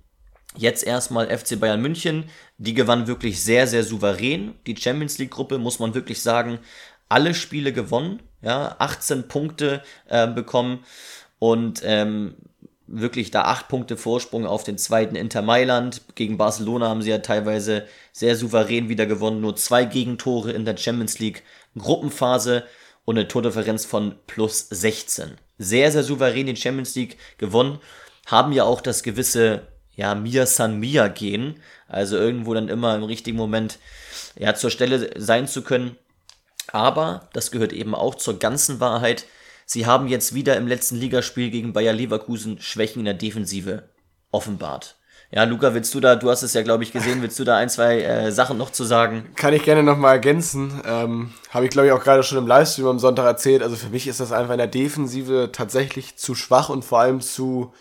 Jetzt 0.58 0.84
erstmal 0.84 1.30
FC 1.36 1.60
Bayern 1.60 1.82
München. 1.82 2.26
Die 2.58 2.74
gewann 2.74 3.08
wirklich 3.08 3.44
sehr, 3.44 3.68
sehr 3.68 3.84
souverän. 3.84 4.56
Die 4.66 4.76
Champions 4.76 5.20
League-Gruppe, 5.20 5.60
muss 5.60 5.80
man 5.80 5.94
wirklich 5.94 6.22
sagen, 6.22 6.60
alle 7.10 7.34
Spiele 7.34 7.72
gewonnen. 7.72 8.22
Ja, 8.42 8.76
18 8.80 9.28
Punkte 9.28 9.82
äh, 10.08 10.28
bekommen 10.28 10.84
und 11.40 11.82
ähm, 11.84 12.36
wirklich 12.88 13.32
da 13.32 13.44
8 13.44 13.68
Punkte 13.68 13.98
Vorsprung 13.98 14.46
auf 14.46 14.64
den 14.64 14.78
zweiten 14.78 15.16
Inter 15.16 15.42
Mailand. 15.42 16.02
Gegen 16.16 16.38
Barcelona 16.38 16.88
haben 16.88 17.02
sie 17.02 17.10
ja 17.10 17.20
teilweise 17.20 17.86
sehr 18.12 18.36
souverän 18.36 18.90
wieder 18.90 19.06
gewonnen. 19.06 19.42
Nur 19.42 19.56
zwei 19.56 19.86
Gegentore 19.86 20.52
in 20.52 20.66
der 20.66 20.78
Champions 20.78 21.20
League 21.20 21.44
Gruppenphase 21.78 22.64
und 23.06 23.18
eine 23.18 23.28
Tordifferenz 23.28 23.86
von 23.86 24.16
plus 24.26 24.68
16. 24.70 25.38
Sehr, 25.60 25.92
sehr 25.92 26.04
souverän 26.04 26.48
die 26.48 26.56
Champions 26.56 26.96
League 26.96 27.18
gewonnen. 27.38 27.80
Haben 28.26 28.52
ja 28.52 28.64
auch 28.64 28.82
das 28.82 29.04
gewisse 29.04 29.68
ja, 29.98 30.16
Mia 30.16 30.46
San 30.46 30.80
Mia 30.80 31.10
gehen. 31.10 31.60
Also 31.90 32.16
irgendwo 32.16 32.54
dann 32.54 32.70
immer 32.70 32.96
im 32.96 33.04
richtigen 33.04 33.38
Moment 33.38 33.80
ja, 34.38 34.56
zur 34.56 34.70
Stelle 34.70 35.10
sein 35.18 35.48
zu 35.48 35.64
können. 35.64 35.98
Aber 36.72 37.28
das 37.34 37.52
gehört 37.52 37.74
eben 37.74 37.94
auch 37.96 38.16
zur 38.16 38.40
ganzen 38.40 38.80
Wahrheit. 38.80 39.26
Sie 39.66 39.86
haben 39.86 40.08
jetzt 40.08 40.34
wieder 40.34 40.56
im 40.56 40.68
letzten 40.68 40.96
Ligaspiel 40.96 41.50
gegen 41.50 41.74
Bayer 41.74 41.94
Leverkusen 41.94 42.62
Schwächen 42.62 43.00
in 43.00 43.06
der 43.06 43.14
Defensive 43.16 43.90
offenbart. 44.32 44.96
Ja, 45.30 45.44
Luca, 45.44 45.74
willst 45.74 45.94
du 45.94 46.00
da, 46.00 46.16
du 46.16 46.30
hast 46.30 46.44
es 46.44 46.54
ja, 46.54 46.62
glaube 46.62 46.84
ich, 46.84 46.94
gesehen, 46.94 47.22
willst 47.22 47.38
du 47.38 47.44
da 47.44 47.58
ein, 47.58 47.68
zwei 47.68 48.02
äh, 48.02 48.32
Sachen 48.32 48.58
noch 48.58 48.72
zu 48.72 48.86
sagen? 48.86 49.30
Kann 49.36 49.54
ich 49.54 49.64
gerne 49.64 49.84
nochmal 49.84 50.14
ergänzen. 50.14 50.82
Ähm, 50.86 51.34
Habe 51.50 51.66
ich, 51.66 51.72
glaube 51.72 51.88
ich, 51.88 51.94
auch 51.94 52.02
gerade 52.02 52.24
schon 52.24 52.38
im 52.38 52.48
Livestream 52.48 52.88
am 52.88 53.00
Sonntag 53.00 53.26
erzählt. 53.26 53.62
Also 53.62 53.76
für 53.76 53.90
mich 53.90 54.08
ist 54.08 54.22
das 54.22 54.32
einfach 54.32 54.54
in 54.54 54.60
der 54.60 54.68
Defensive 54.68 55.50
tatsächlich 55.52 56.16
zu 56.18 56.34
schwach 56.34 56.70
und 56.70 56.86
vor 56.86 57.00
allem 57.00 57.20
zu 57.20 57.74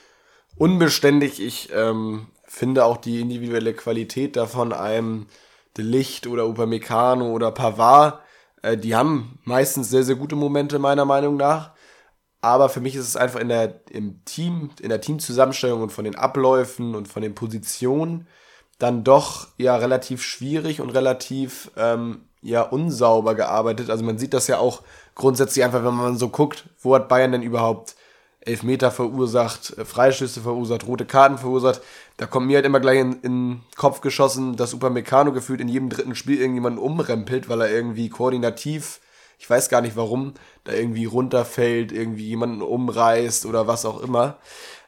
unbeständig. 0.56 1.40
Ich 1.40 1.70
ähm, 1.72 2.26
finde 2.44 2.84
auch 2.84 2.96
die 2.96 3.20
individuelle 3.20 3.74
Qualität 3.74 4.36
davon 4.36 4.72
einem 4.72 5.26
De 5.76 5.84
Licht 5.84 6.26
oder 6.26 6.46
Upamecano 6.46 7.30
oder 7.30 7.52
Pavard, 7.52 8.20
äh, 8.62 8.76
die 8.76 8.96
haben 8.96 9.38
meistens 9.44 9.90
sehr, 9.90 10.02
sehr 10.02 10.16
gute 10.16 10.36
Momente 10.36 10.78
meiner 10.78 11.04
Meinung 11.04 11.36
nach. 11.36 11.72
Aber 12.40 12.68
für 12.68 12.80
mich 12.80 12.94
ist 12.94 13.08
es 13.08 13.16
einfach 13.16 13.40
in 13.40 13.48
der, 13.48 13.80
im 13.90 14.24
Team, 14.24 14.70
in 14.80 14.88
der 14.88 15.00
Teamzusammenstellung 15.00 15.82
und 15.82 15.90
von 15.90 16.04
den 16.04 16.16
Abläufen 16.16 16.94
und 16.94 17.08
von 17.08 17.22
den 17.22 17.34
Positionen 17.34 18.26
dann 18.78 19.04
doch 19.04 19.48
ja 19.56 19.76
relativ 19.76 20.22
schwierig 20.22 20.80
und 20.80 20.90
relativ 20.90 21.70
ähm, 21.76 22.28
ja 22.42 22.62
unsauber 22.62 23.34
gearbeitet. 23.34 23.90
Also 23.90 24.04
man 24.04 24.18
sieht 24.18 24.34
das 24.34 24.46
ja 24.48 24.58
auch 24.58 24.82
grundsätzlich 25.14 25.64
einfach, 25.64 25.84
wenn 25.84 25.94
man 25.94 26.18
so 26.18 26.28
guckt, 26.28 26.68
wo 26.80 26.94
hat 26.94 27.08
Bayern 27.08 27.32
denn 27.32 27.42
überhaupt 27.42 27.96
Elfmeter 28.46 28.90
verursacht, 28.90 29.76
äh, 29.76 29.84
Freischüsse 29.84 30.40
verursacht, 30.40 30.86
rote 30.86 31.04
Karten 31.04 31.38
verursacht. 31.38 31.82
Da 32.16 32.26
kommt 32.26 32.46
mir 32.46 32.56
halt 32.56 32.66
immer 32.66 32.80
gleich 32.80 33.00
in, 33.00 33.20
den 33.22 33.62
Kopf 33.76 34.00
geschossen, 34.00 34.56
dass 34.56 34.72
Upamecano 34.72 35.32
gefühlt 35.32 35.60
in 35.60 35.68
jedem 35.68 35.90
dritten 35.90 36.14
Spiel 36.14 36.38
irgendjemanden 36.38 36.82
umrempelt, 36.82 37.48
weil 37.48 37.60
er 37.60 37.70
irgendwie 37.70 38.08
koordinativ 38.08 39.00
ich 39.38 39.48
weiß 39.48 39.68
gar 39.68 39.80
nicht 39.80 39.96
warum, 39.96 40.34
da 40.64 40.72
irgendwie 40.72 41.04
runterfällt, 41.04 41.92
irgendwie 41.92 42.26
jemanden 42.26 42.62
umreißt 42.62 43.46
oder 43.46 43.66
was 43.66 43.84
auch 43.84 44.00
immer. 44.00 44.38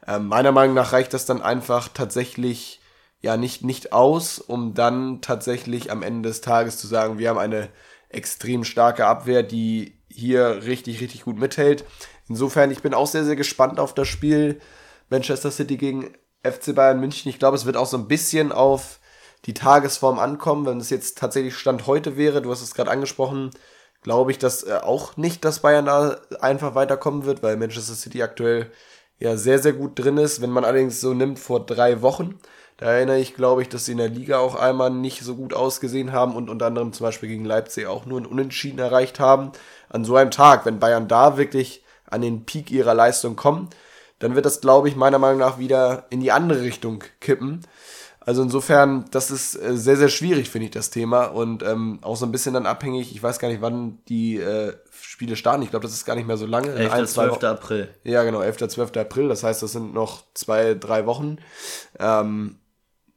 Ähm, 0.06 0.26
meiner 0.28 0.52
Meinung 0.52 0.74
nach 0.74 0.92
reicht 0.92 1.12
das 1.12 1.26
dann 1.26 1.42
einfach 1.42 1.88
tatsächlich 1.88 2.80
ja 3.20 3.36
nicht, 3.36 3.64
nicht 3.64 3.92
aus, 3.92 4.38
um 4.38 4.74
dann 4.74 5.20
tatsächlich 5.20 5.90
am 5.90 6.02
Ende 6.02 6.28
des 6.28 6.40
Tages 6.40 6.78
zu 6.78 6.86
sagen, 6.86 7.18
wir 7.18 7.28
haben 7.28 7.38
eine 7.38 7.68
extrem 8.08 8.64
starke 8.64 9.06
Abwehr, 9.06 9.42
die 9.42 9.98
hier 10.08 10.62
richtig, 10.64 11.00
richtig 11.00 11.24
gut 11.24 11.38
mithält. 11.38 11.84
Insofern, 12.28 12.70
ich 12.70 12.82
bin 12.82 12.94
auch 12.94 13.06
sehr, 13.06 13.24
sehr 13.24 13.36
gespannt 13.36 13.80
auf 13.80 13.94
das 13.94 14.08
Spiel 14.08 14.60
Manchester 15.10 15.50
City 15.50 15.76
gegen 15.76 16.12
FC 16.42 16.74
Bayern 16.74 17.00
München. 17.00 17.30
Ich 17.30 17.38
glaube, 17.38 17.56
es 17.56 17.66
wird 17.66 17.76
auch 17.76 17.86
so 17.86 17.96
ein 17.96 18.08
bisschen 18.08 18.52
auf 18.52 19.00
die 19.46 19.54
Tagesform 19.54 20.18
ankommen, 20.18 20.66
wenn 20.66 20.80
es 20.80 20.90
jetzt 20.90 21.18
tatsächlich 21.18 21.56
Stand 21.56 21.86
heute 21.86 22.16
wäre. 22.16 22.42
Du 22.42 22.50
hast 22.50 22.62
es 22.62 22.74
gerade 22.74 22.90
angesprochen, 22.90 23.50
glaube 24.02 24.30
ich, 24.30 24.38
dass 24.38 24.62
äh, 24.64 24.80
auch 24.82 25.16
nicht, 25.16 25.44
dass 25.44 25.60
Bayern 25.60 25.86
da 25.86 26.20
einfach 26.40 26.74
weiterkommen 26.74 27.24
wird, 27.24 27.42
weil 27.42 27.56
Manchester 27.56 27.94
City 27.94 28.22
aktuell 28.22 28.70
ja 29.18 29.36
sehr, 29.36 29.58
sehr 29.58 29.72
gut 29.72 29.98
drin 29.98 30.18
ist. 30.18 30.40
Wenn 30.42 30.50
man 30.50 30.64
allerdings 30.64 31.00
so 31.00 31.14
nimmt 31.14 31.38
vor 31.38 31.64
drei 31.64 32.02
Wochen, 32.02 32.38
da 32.76 32.86
erinnere 32.86 33.18
ich, 33.18 33.34
glaube 33.34 33.62
ich, 33.62 33.68
dass 33.68 33.86
sie 33.86 33.92
in 33.92 33.98
der 33.98 34.08
Liga 34.08 34.38
auch 34.38 34.54
einmal 34.54 34.90
nicht 34.90 35.22
so 35.22 35.34
gut 35.34 35.52
ausgesehen 35.52 36.12
haben 36.12 36.36
und 36.36 36.48
unter 36.48 36.66
anderem 36.66 36.92
zum 36.92 37.04
Beispiel 37.04 37.28
gegen 37.28 37.44
Leipzig 37.44 37.86
auch 37.86 38.06
nur 38.06 38.20
ein 38.20 38.26
Unentschieden 38.26 38.78
erreicht 38.78 39.18
haben. 39.18 39.50
An 39.88 40.04
so 40.04 40.14
einem 40.14 40.30
Tag, 40.30 40.64
wenn 40.64 40.78
Bayern 40.78 41.08
da 41.08 41.36
wirklich 41.36 41.82
an 42.10 42.22
den 42.22 42.44
Peak 42.44 42.70
ihrer 42.70 42.94
Leistung 42.94 43.36
kommen, 43.36 43.68
dann 44.18 44.34
wird 44.34 44.46
das, 44.46 44.60
glaube 44.60 44.88
ich, 44.88 44.96
meiner 44.96 45.18
Meinung 45.18 45.38
nach 45.38 45.58
wieder 45.58 46.06
in 46.10 46.20
die 46.20 46.32
andere 46.32 46.62
Richtung 46.62 47.04
kippen. 47.20 47.60
Also 48.28 48.42
insofern, 48.42 49.06
das 49.10 49.30
ist 49.30 49.54
äh, 49.54 49.74
sehr, 49.74 49.96
sehr 49.96 50.10
schwierig, 50.10 50.50
finde 50.50 50.66
ich, 50.66 50.70
das 50.70 50.90
Thema. 50.90 51.26
Und 51.26 51.62
ähm, 51.62 51.98
auch 52.02 52.16
so 52.16 52.26
ein 52.26 52.32
bisschen 52.32 52.52
dann 52.52 52.66
abhängig, 52.66 53.10
ich 53.14 53.22
weiß 53.22 53.38
gar 53.38 53.48
nicht, 53.48 53.62
wann 53.62 54.00
die 54.08 54.36
äh, 54.36 54.74
Spiele 55.00 55.34
starten. 55.34 55.62
Ich 55.62 55.70
glaube, 55.70 55.84
das 55.84 55.94
ist 55.94 56.04
gar 56.04 56.14
nicht 56.14 56.26
mehr 56.26 56.36
so 56.36 56.44
lange. 56.44 56.74
11. 56.74 56.92
Ein, 56.92 57.06
12. 57.06 57.44
April. 57.44 57.88
Ja, 58.04 58.24
genau, 58.24 58.42
11. 58.42 58.68
12. 58.68 58.96
April. 58.98 59.28
Das 59.28 59.44
heißt, 59.44 59.62
das 59.62 59.72
sind 59.72 59.94
noch 59.94 60.24
zwei, 60.34 60.74
drei 60.74 61.06
Wochen. 61.06 61.38
Ähm, 61.98 62.56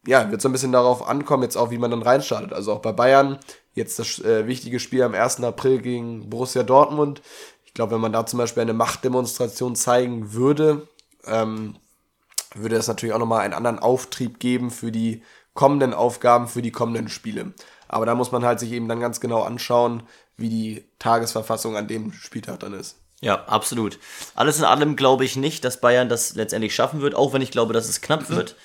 ja, 0.07 0.31
wird 0.31 0.41
so 0.41 0.48
ein 0.48 0.53
bisschen 0.53 0.71
darauf 0.71 1.07
ankommen, 1.07 1.43
jetzt 1.43 1.57
auch, 1.57 1.71
wie 1.71 1.77
man 1.77 1.91
dann 1.91 2.01
reinstartet. 2.01 2.53
Also 2.53 2.71
auch 2.71 2.79
bei 2.79 2.91
Bayern, 2.91 3.38
jetzt 3.74 4.00
das 4.00 4.19
äh, 4.19 4.48
wichtige 4.48 4.79
Spiel 4.79 5.03
am 5.03 5.13
1. 5.13 5.43
April 5.43 5.79
gegen 5.79 6.29
Borussia 6.29 6.63
Dortmund. 6.63 7.21
Ich 7.72 7.75
glaube, 7.75 7.94
wenn 7.94 8.01
man 8.01 8.12
da 8.12 8.25
zum 8.25 8.38
Beispiel 8.38 8.62
eine 8.62 8.74
Machtdemonstration 8.74 9.78
zeigen 9.78 10.34
würde, 10.34 10.90
ähm, 11.25 11.78
würde 12.54 12.75
es 12.75 12.90
natürlich 12.90 13.16
auch 13.16 13.20
nochmal 13.20 13.42
einen 13.42 13.54
anderen 13.54 13.80
Auftrieb 13.80 14.40
geben 14.40 14.72
für 14.72 14.92
die 14.92 15.24
kommenden 15.54 15.94
Aufgaben, 15.94 16.50
für 16.50 16.62
die 16.62 16.74
kommenden 16.74 17.08
Spiele. 17.08 17.54
Aber 17.88 18.06
da 18.06 18.13
muss 18.13 18.34
man 18.34 18.44
halt 18.44 18.60
sich 18.60 18.74
eben 18.74 18.90
dann 18.90 19.00
ganz 19.00 19.22
genau 19.22 19.44
anschauen, 19.44 20.04
wie 20.36 20.50
die 20.50 20.84
Tagesverfassung 21.00 21.78
an 21.78 21.88
dem 21.88 22.12
Spieltag 22.12 22.60
dann 22.60 22.74
ist. 22.74 22.98
Ja, 23.22 23.46
absolut. 23.46 24.00
Alles 24.36 24.60
in 24.60 24.66
allem 24.66 24.98
glaube 24.98 25.24
ich 25.24 25.38
nicht, 25.38 25.63
dass 25.63 25.80
Bayern 25.80 26.10
das 26.10 26.36
letztendlich 26.36 26.75
schaffen 26.75 27.00
wird, 27.00 27.16
auch 27.16 27.32
wenn 27.32 27.42
ich 27.42 27.51
glaube, 27.51 27.74
dass 27.74 27.88
es 27.88 28.01
knapp 28.01 28.30
wird. 28.30 28.58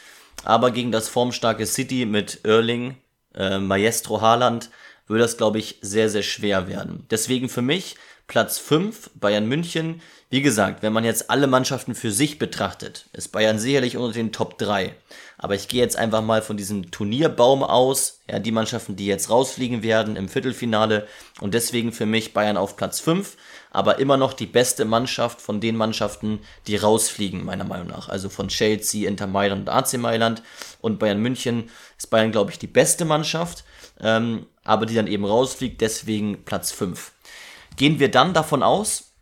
Aber 0.45 0.73
gegen 0.73 0.91
das 0.91 1.09
formstarke 1.09 1.65
City 1.65 2.07
mit 2.07 2.45
Erling, 2.45 2.97
äh, 3.35 3.61
Maestro 3.61 4.21
Haaland, 4.21 4.69
würde 5.07 5.23
das, 5.23 5.37
glaube 5.37 5.59
ich, 5.59 5.79
sehr, 5.83 6.09
sehr 6.09 6.23
schwer 6.23 6.67
werden. 6.67 7.07
Deswegen 7.11 7.49
für 7.49 7.63
mich 7.63 7.97
Platz 8.27 8.59
5, 8.59 9.11
Bayern 9.15 9.47
München. 9.47 10.01
Wie 10.31 10.43
gesagt, 10.43 10.83
wenn 10.83 10.93
man 10.93 11.05
jetzt 11.05 11.31
alle 11.31 11.47
Mannschaften 11.47 11.95
für 11.95 12.11
sich 12.11 12.41
betrachtet, 12.41 13.07
ist 13.13 13.29
Bayern 13.29 13.61
sicherlich 13.61 13.97
unter 13.97 14.15
den 14.15 14.33
Top 14.33 14.59
3. 14.59 14.95
Aber 15.39 15.55
ich 15.55 15.69
gehe 15.69 15.81
jetzt 15.81 15.97
einfach 15.97 16.23
mal 16.23 16.43
von 16.43 16.57
diesem 16.57 16.91
Turnierbaum 16.91 17.63
aus, 17.63 18.21
ja, 18.29 18.41
die 18.41 18.51
Mannschaften, 18.51 18.97
die 18.97 19.07
jetzt 19.07 19.31
rausfliegen 19.31 19.85
werden 19.85 20.17
im 20.17 20.29
Viertelfinale 20.29 21.07
und 21.41 21.55
deswegen 21.55 21.93
für 21.93 22.07
mich 22.07 22.33
Bayern 22.33 22.57
auf 22.57 22.77
Platz 22.77 22.99
5, 22.99 23.37
aber 23.71 24.01
immer 24.01 24.17
noch 24.17 24.33
die 24.33 24.47
beste 24.47 24.85
Mannschaft 24.85 25.41
von 25.41 25.61
den 25.61 25.77
Mannschaften, 25.77 26.41
die 26.67 26.77
rausfliegen, 26.77 27.45
meiner 27.45 27.65
Meinung 27.65 27.89
nach. 27.89 28.09
Also 28.09 28.29
von 28.29 28.49
Chelsea, 28.49 29.09
Inter 29.09 29.29
Mailand 29.29 29.69
und 29.69 29.69
AC 29.69 29.99
Mailand 29.99 30.43
und 30.81 30.99
Bayern 30.99 31.21
München 31.21 31.71
ist 31.97 32.11
Bayern, 32.11 32.33
glaube 32.33 32.51
ich, 32.51 32.59
die 32.59 32.67
beste 32.67 33.05
Mannschaft, 33.05 33.65
ähm, 34.01 34.47
aber 34.65 34.87
die 34.87 34.95
dann 34.97 35.07
eben 35.07 35.25
rausfliegt, 35.25 35.81
deswegen 35.81 36.45
Platz 36.45 36.73
5. 36.73 37.13
Gehen 37.77 37.99
wir 37.99 38.11
dann 38.11 38.35
davon 38.35 38.63
aus, 38.63 39.15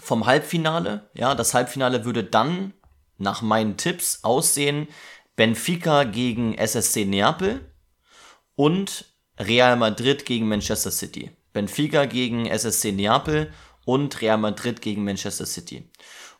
vom 0.00 0.26
Halbfinale, 0.26 1.10
ja, 1.14 1.34
das 1.34 1.54
Halbfinale 1.54 2.04
würde 2.04 2.24
dann 2.24 2.72
nach 3.18 3.42
meinen 3.42 3.76
Tipps 3.76 4.20
aussehen, 4.22 4.88
Benfica 5.36 6.04
gegen 6.04 6.54
SSC 6.54 7.04
Neapel 7.04 7.60
und 8.56 9.06
Real 9.38 9.76
Madrid 9.76 10.24
gegen 10.24 10.48
Manchester 10.48 10.90
City. 10.90 11.30
Benfica 11.52 12.04
gegen 12.04 12.46
SSC 12.46 12.92
Neapel 12.92 13.52
und 13.84 14.20
Real 14.20 14.38
Madrid 14.38 14.80
gegen 14.80 15.04
Manchester 15.04 15.46
City. 15.46 15.90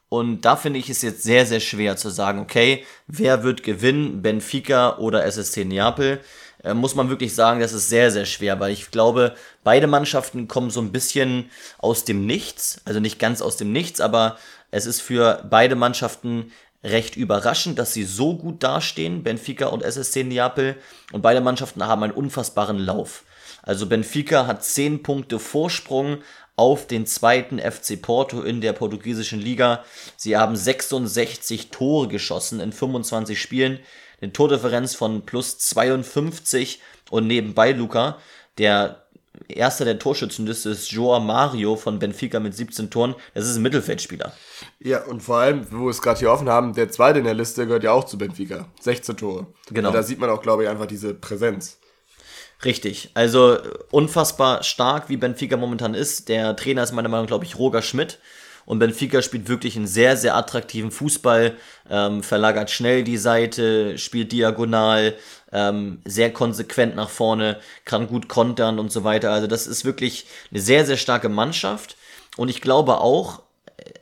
Und 0.09 0.43
da 0.43 0.57
finde 0.57 0.81
ich 0.81 0.91
es 0.91 1.03
jetzt 1.03 1.23
sehr, 1.23 1.47
sehr 1.47 1.61
schwer 1.61 1.97
zu 1.97 2.11
sagen, 2.11 2.41
okay, 2.41 2.85
wer 3.07 3.43
wird 3.43 3.63
gewinnen, 3.63 4.23
Benfica 4.23 4.99
oder 4.99 5.25
SSC 5.25 5.65
Neapel? 5.65 6.21
Äh, 6.63 6.75
muss 6.75 6.95
man 6.95 7.09
wirklich 7.09 7.35
sagen, 7.35 7.61
das 7.61 7.73
ist 7.73 7.89
sehr, 7.89 8.11
sehr 8.11 8.27
schwer, 8.27 8.61
weil 8.61 8.73
ich 8.73 8.91
glaube, 8.91 9.35
beide 9.65 9.87
Mannschaften 9.87 10.49
kommen 10.49 10.71
so 10.71 10.81
ein 10.81 10.93
bisschen 10.93 11.51
aus 11.79 12.05
dem 12.05 12.27
Nichts, 12.27 12.81
also 12.85 13.01
nicht 13.01 13.19
ganz 13.19 13.43
aus 13.43 13.57
dem 13.57 13.73
Nichts, 13.73 14.01
aber 14.01 14.39
es 14.71 14.87
ist 14.87 15.01
für 15.01 15.45
beide 15.49 15.75
Mannschaften 15.75 16.53
recht 16.83 17.17
überraschend, 17.17 17.79
dass 17.79 17.93
sie 17.93 18.05
so 18.05 18.37
gut 18.37 18.63
dastehen, 18.63 19.23
Benfica 19.23 19.67
und 19.67 19.83
SSC 19.83 20.25
Neapel, 20.25 20.77
und 21.13 21.23
beide 21.23 21.41
Mannschaften 21.41 21.85
haben 21.87 22.03
einen 22.03 22.13
unfassbaren 22.13 22.79
Lauf. 22.79 23.25
Also 23.63 23.87
Benfica 23.87 24.47
hat 24.47 24.65
10 24.65 25.03
Punkte 25.03 25.39
Vorsprung 25.39 26.19
auf 26.57 26.87
den 26.87 27.07
zweiten 27.07 27.59
FC 27.59 28.01
Porto 28.01 28.43
in 28.43 28.61
der 28.61 28.73
portugiesischen 28.73 29.41
Liga. 29.41 29.85
Sie 30.17 30.37
haben 30.37 30.57
66 30.57 31.71
Tore 31.71 32.09
geschossen 32.09 32.61
in 32.61 32.73
25 32.73 33.41
Spielen 33.41 33.81
eine 34.21 34.33
Tordifferenz 34.33 34.95
von 34.95 35.23
plus 35.23 35.59
52 35.59 36.81
und 37.11 37.27
nebenbei 37.27 37.73
Luca, 37.73 38.19
der 38.59 39.05
erster 39.49 39.85
der 39.85 39.99
Torschützenliste 39.99 40.71
ist 40.71 40.91
Joa 40.91 41.19
Mario 41.21 41.77
von 41.77 41.99
Benfica 41.99 42.41
mit 42.41 42.55
17 42.55 42.91
Toren. 42.91 43.15
Das 43.35 43.47
ist 43.47 43.57
ein 43.57 43.63
Mittelfeldspieler. 43.63 44.33
Ja, 44.81 45.05
und 45.05 45.23
vor 45.23 45.39
allem, 45.39 45.67
wo 45.71 45.85
wir 45.85 45.91
es 45.91 46.03
gerade 46.03 46.19
hier 46.19 46.31
offen 46.31 46.49
haben, 46.49 46.75
der 46.75 46.91
zweite 46.91 47.21
in 47.21 47.25
der 47.25 47.35
Liste 47.35 47.67
gehört 47.67 47.85
ja 47.85 47.93
auch 47.93 48.05
zu 48.05 48.19
Benfica. 48.19 48.67
16 48.81 49.17
Tore. 49.17 49.47
Genau. 49.71 49.89
Und 49.89 49.95
da 49.95 50.03
sieht 50.03 50.19
man 50.19 50.31
auch, 50.31 50.43
glaube 50.43 50.65
ich, 50.65 50.69
einfach 50.69 50.87
diese 50.87 51.15
Präsenz. 51.15 51.79
Richtig. 52.65 53.11
Also 53.15 53.59
unfassbar 53.91 54.63
stark, 54.63 55.09
wie 55.09 55.17
Benfica 55.17 55.57
momentan 55.57 55.95
ist. 55.95 56.29
Der 56.29 56.57
Trainer 56.57 56.83
ist 56.83 56.93
meiner 56.93 57.09
Meinung 57.09 57.25
nach, 57.25 57.31
glaube 57.31 57.45
ich, 57.45 57.59
Roger 57.59 57.83
Schmidt. 57.83 58.19
Und 58.67 58.79
Benfica 58.79 59.23
spielt 59.23 59.49
wirklich 59.49 59.77
einen 59.77 59.87
sehr, 59.87 60.17
sehr 60.17 60.37
attraktiven 60.37 60.91
Fußball, 60.91 61.57
ähm, 61.89 62.23
verlagert 62.23 62.71
schnell 62.71 63.03
die 63.05 63.17
Seite, 63.17 63.99
spielt 63.99 64.33
diagonal, 64.33 65.17
ähm, 65.53 66.01
sehr 66.05 66.33
konsequent 66.33 66.95
nach 66.95 67.11
vorne, 67.11 67.59
kann 67.85 68.07
gut 68.07 68.29
kontern 68.29 68.79
und 68.79 68.93
so 68.93 69.05
weiter. 69.05 69.33
Also 69.33 69.47
das 69.47 69.67
ist 69.67 69.85
wirklich 69.85 70.27
eine 70.51 70.61
sehr, 70.61 70.87
sehr 70.87 70.97
starke 70.97 71.29
Mannschaft. 71.29 71.97
Und 72.37 72.49
ich 72.49 72.61
glaube 72.61 73.01
auch, 73.01 73.43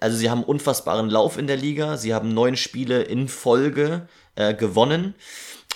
also 0.00 0.16
sie 0.16 0.30
haben 0.30 0.44
unfassbaren 0.44 1.10
Lauf 1.10 1.38
in 1.38 1.46
der 1.46 1.56
Liga. 1.56 1.96
Sie 1.96 2.14
haben 2.14 2.34
neun 2.34 2.56
Spiele 2.56 3.02
in 3.02 3.28
Folge 3.28 4.08
äh, 4.34 4.54
gewonnen. 4.54 5.14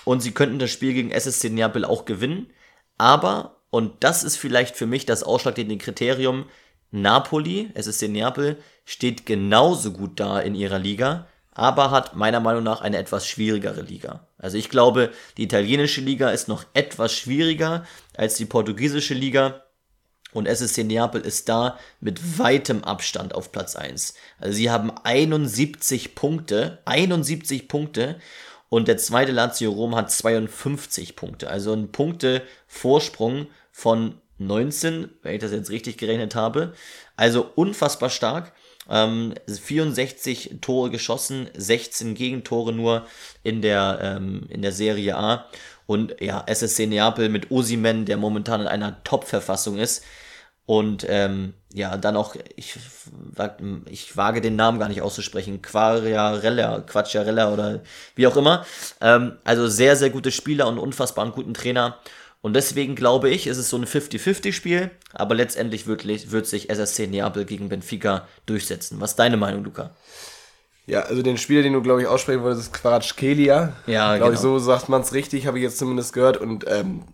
Und 0.04 0.20
sie 0.20 0.32
könnten 0.32 0.58
das 0.58 0.70
Spiel 0.70 0.94
gegen 0.94 1.10
SSC 1.10 1.50
Neapel 1.50 1.84
auch 1.84 2.04
gewinnen. 2.04 2.50
Aber, 2.98 3.56
und 3.70 4.04
das 4.04 4.24
ist 4.24 4.36
vielleicht 4.36 4.76
für 4.76 4.86
mich 4.86 5.06
das 5.06 5.22
ausschlaggebende 5.22 5.82
Kriterium, 5.82 6.46
Napoli, 6.92 7.70
SSC 7.74 8.08
Neapel, 8.08 8.56
steht 8.84 9.26
genauso 9.26 9.92
gut 9.92 10.20
da 10.20 10.40
in 10.40 10.54
ihrer 10.54 10.78
Liga 10.78 11.26
aber 11.54 11.90
hat 11.90 12.16
meiner 12.16 12.40
Meinung 12.40 12.62
nach 12.62 12.80
eine 12.80 12.96
etwas 12.96 13.26
schwierigere 13.26 13.82
Liga. 13.82 14.26
Also 14.38 14.56
ich 14.56 14.70
glaube, 14.70 15.10
die 15.36 15.44
italienische 15.44 16.00
Liga 16.00 16.30
ist 16.30 16.48
noch 16.48 16.64
etwas 16.72 17.12
schwieriger 17.12 17.84
als 18.16 18.34
die 18.34 18.46
portugiesische 18.46 19.14
Liga. 19.14 19.62
Und 20.32 20.48
SSC 20.48 20.82
Neapel 20.84 21.20
ist 21.20 21.50
da 21.50 21.78
mit 22.00 22.38
weitem 22.38 22.84
Abstand 22.84 23.34
auf 23.34 23.52
Platz 23.52 23.76
1. 23.76 24.14
Also 24.38 24.54
sie 24.54 24.70
haben 24.70 24.90
71 24.90 26.14
Punkte, 26.14 26.78
71 26.86 27.68
Punkte 27.68 28.18
und 28.70 28.88
der 28.88 28.96
zweite 28.96 29.32
Lazio 29.32 29.70
Rom 29.72 29.94
hat 29.94 30.10
52 30.10 31.16
Punkte. 31.16 31.50
Also 31.50 31.74
ein 31.74 31.92
Punkte-Vorsprung 31.92 33.48
von 33.70 34.21
19, 34.46 35.10
wenn 35.22 35.34
ich 35.34 35.40
das 35.40 35.52
jetzt 35.52 35.70
richtig 35.70 35.98
gerechnet 35.98 36.34
habe. 36.34 36.72
Also 37.16 37.50
unfassbar 37.54 38.10
stark. 38.10 38.52
Ähm, 38.90 39.34
64 39.48 40.58
Tore 40.60 40.90
geschossen, 40.90 41.48
16 41.54 42.14
Gegentore 42.14 42.72
nur 42.72 43.06
in 43.42 43.62
der, 43.62 43.98
ähm, 44.02 44.46
in 44.48 44.62
der 44.62 44.72
Serie 44.72 45.16
A. 45.16 45.46
Und 45.86 46.16
ja, 46.20 46.42
SSC 46.46 46.86
Neapel 46.86 47.28
mit 47.28 47.50
Osimen, 47.50 48.06
der 48.06 48.16
momentan 48.16 48.60
in 48.60 48.66
einer 48.66 49.02
Top-Verfassung 49.04 49.78
ist. 49.78 50.02
Und 50.64 51.04
ähm, 51.08 51.54
ja, 51.74 51.96
dann 51.96 52.16
auch, 52.16 52.36
ich, 52.56 52.76
ich 53.90 54.16
wage 54.16 54.40
den 54.40 54.56
Namen 54.56 54.78
gar 54.78 54.88
nicht 54.88 55.02
auszusprechen, 55.02 55.60
Quariarella, 55.60 56.80
Quacciarella 56.80 57.52
oder 57.52 57.80
wie 58.14 58.26
auch 58.26 58.36
immer. 58.36 58.64
Ähm, 59.00 59.38
also 59.44 59.66
sehr, 59.68 59.96
sehr 59.96 60.10
gute 60.10 60.30
Spieler 60.30 60.68
und 60.68 60.78
unfassbar 60.78 61.24
einen 61.24 61.34
guten 61.34 61.54
Trainer. 61.54 61.98
Und 62.42 62.54
deswegen 62.54 62.96
glaube 62.96 63.30
ich, 63.30 63.46
ist 63.46 63.56
es 63.56 63.70
so 63.70 63.76
ein 63.76 63.86
50-50-Spiel, 63.86 64.90
aber 65.12 65.34
letztendlich 65.34 65.86
wird, 65.86 66.04
wird 66.06 66.46
sich 66.46 66.68
SSC 66.68 67.06
Neapel 67.06 67.44
gegen 67.44 67.68
Benfica 67.68 68.26
durchsetzen. 68.46 69.00
Was 69.00 69.12
ist 69.12 69.18
deine 69.18 69.36
Meinung, 69.36 69.64
Luca? 69.64 69.94
Ja, 70.86 71.02
also 71.02 71.22
den 71.22 71.38
Spieler, 71.38 71.62
den 71.62 71.72
du, 71.72 71.82
glaube 71.82 72.02
ich, 72.02 72.08
aussprechen 72.08 72.42
wolltest, 72.42 72.66
ist 72.66 72.72
Quaratschkelia. 72.72 73.72
Ja, 73.86 74.16
glaube 74.16 74.32
genau. 74.32 74.32
ich, 74.32 74.40
so 74.40 74.58
sagt 74.58 74.88
man 74.88 75.02
es 75.02 75.14
richtig, 75.14 75.46
habe 75.46 75.58
ich 75.58 75.62
jetzt 75.62 75.78
zumindest 75.78 76.12
gehört. 76.12 76.36
Und 76.36 76.66
ähm, 76.68 77.04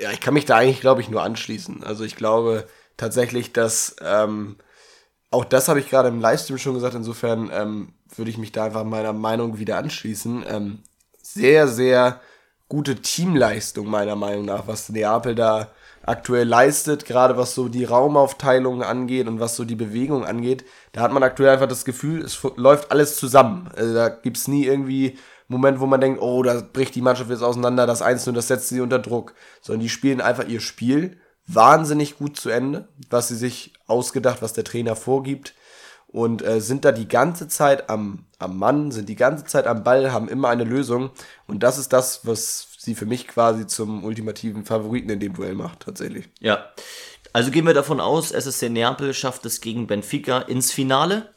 ja, 0.00 0.10
ich 0.10 0.20
kann 0.20 0.32
mich 0.32 0.46
da 0.46 0.56
eigentlich, 0.56 0.80
glaube 0.80 1.02
ich, 1.02 1.10
nur 1.10 1.22
anschließen. 1.22 1.84
Also 1.84 2.04
ich 2.04 2.16
glaube, 2.16 2.66
tatsächlich, 2.96 3.52
dass 3.52 3.96
ähm, 4.00 4.56
auch 5.30 5.44
das 5.44 5.68
habe 5.68 5.80
ich 5.80 5.90
gerade 5.90 6.08
im 6.08 6.20
Livestream 6.20 6.56
schon 6.56 6.72
gesagt, 6.72 6.94
insofern 6.94 7.50
ähm, 7.52 7.92
würde 8.16 8.30
ich 8.30 8.38
mich 8.38 8.52
da 8.52 8.64
einfach 8.64 8.84
meiner 8.84 9.12
Meinung 9.12 9.58
wieder 9.58 9.76
anschließen. 9.76 10.46
Ähm, 10.48 10.78
sehr, 11.20 11.68
sehr 11.68 12.22
gute 12.68 12.96
Teamleistung 12.96 13.88
meiner 13.88 14.16
Meinung 14.16 14.44
nach, 14.44 14.66
was 14.66 14.88
Neapel 14.88 15.34
da 15.34 15.70
aktuell 16.02 16.46
leistet, 16.46 17.04
gerade 17.04 17.36
was 17.36 17.54
so 17.54 17.68
die 17.68 17.84
Raumaufteilung 17.84 18.82
angeht 18.82 19.26
und 19.26 19.40
was 19.40 19.56
so 19.56 19.64
die 19.64 19.74
Bewegung 19.74 20.24
angeht. 20.24 20.64
Da 20.92 21.02
hat 21.02 21.12
man 21.12 21.22
aktuell 21.22 21.50
einfach 21.50 21.68
das 21.68 21.84
Gefühl, 21.84 22.22
es 22.22 22.40
läuft 22.56 22.90
alles 22.90 23.16
zusammen. 23.16 23.70
Also 23.74 23.94
da 23.94 24.08
gibt 24.08 24.36
es 24.36 24.48
nie 24.48 24.64
irgendwie 24.64 25.18
Moment, 25.48 25.80
wo 25.80 25.86
man 25.86 26.00
denkt, 26.00 26.20
oh, 26.20 26.42
da 26.42 26.60
bricht 26.60 26.94
die 26.94 27.00
Mannschaft 27.00 27.30
jetzt 27.30 27.42
auseinander, 27.42 27.86
das 27.86 28.02
Einzelne, 28.02 28.36
das 28.36 28.48
setzt 28.48 28.68
sie 28.68 28.82
unter 28.82 28.98
Druck. 28.98 29.34
Sondern 29.62 29.80
die 29.80 29.88
spielen 29.88 30.20
einfach 30.20 30.46
ihr 30.46 30.60
Spiel 30.60 31.16
wahnsinnig 31.46 32.18
gut 32.18 32.36
zu 32.36 32.50
Ende, 32.50 32.88
was 33.08 33.28
sie 33.28 33.36
sich 33.36 33.72
ausgedacht, 33.86 34.42
was 34.42 34.52
der 34.52 34.64
Trainer 34.64 34.94
vorgibt. 34.94 35.54
Und 36.10 36.42
äh, 36.42 36.60
sind 36.60 36.86
da 36.86 36.92
die 36.92 37.06
ganze 37.06 37.48
Zeit 37.48 37.90
am, 37.90 38.24
am 38.38 38.58
Mann, 38.58 38.90
sind 38.90 39.08
die 39.08 39.16
ganze 39.16 39.44
Zeit 39.44 39.66
am 39.66 39.84
Ball, 39.84 40.10
haben 40.10 40.28
immer 40.28 40.48
eine 40.48 40.64
Lösung. 40.64 41.10
Und 41.46 41.62
das 41.62 41.76
ist 41.76 41.92
das, 41.92 42.26
was 42.26 42.68
sie 42.78 42.94
für 42.94 43.06
mich 43.06 43.28
quasi 43.28 43.66
zum 43.66 44.04
ultimativen 44.04 44.64
Favoriten 44.64 45.10
in 45.10 45.20
dem 45.20 45.34
Duell 45.34 45.54
macht, 45.54 45.80
tatsächlich. 45.80 46.30
Ja. 46.40 46.70
Also 47.34 47.50
gehen 47.50 47.66
wir 47.66 47.74
davon 47.74 48.00
aus, 48.00 48.32
SSC 48.32 48.70
Neapel 48.70 49.12
schafft 49.12 49.44
es 49.44 49.60
gegen 49.60 49.86
Benfica 49.86 50.38
ins 50.38 50.72
Finale. 50.72 51.28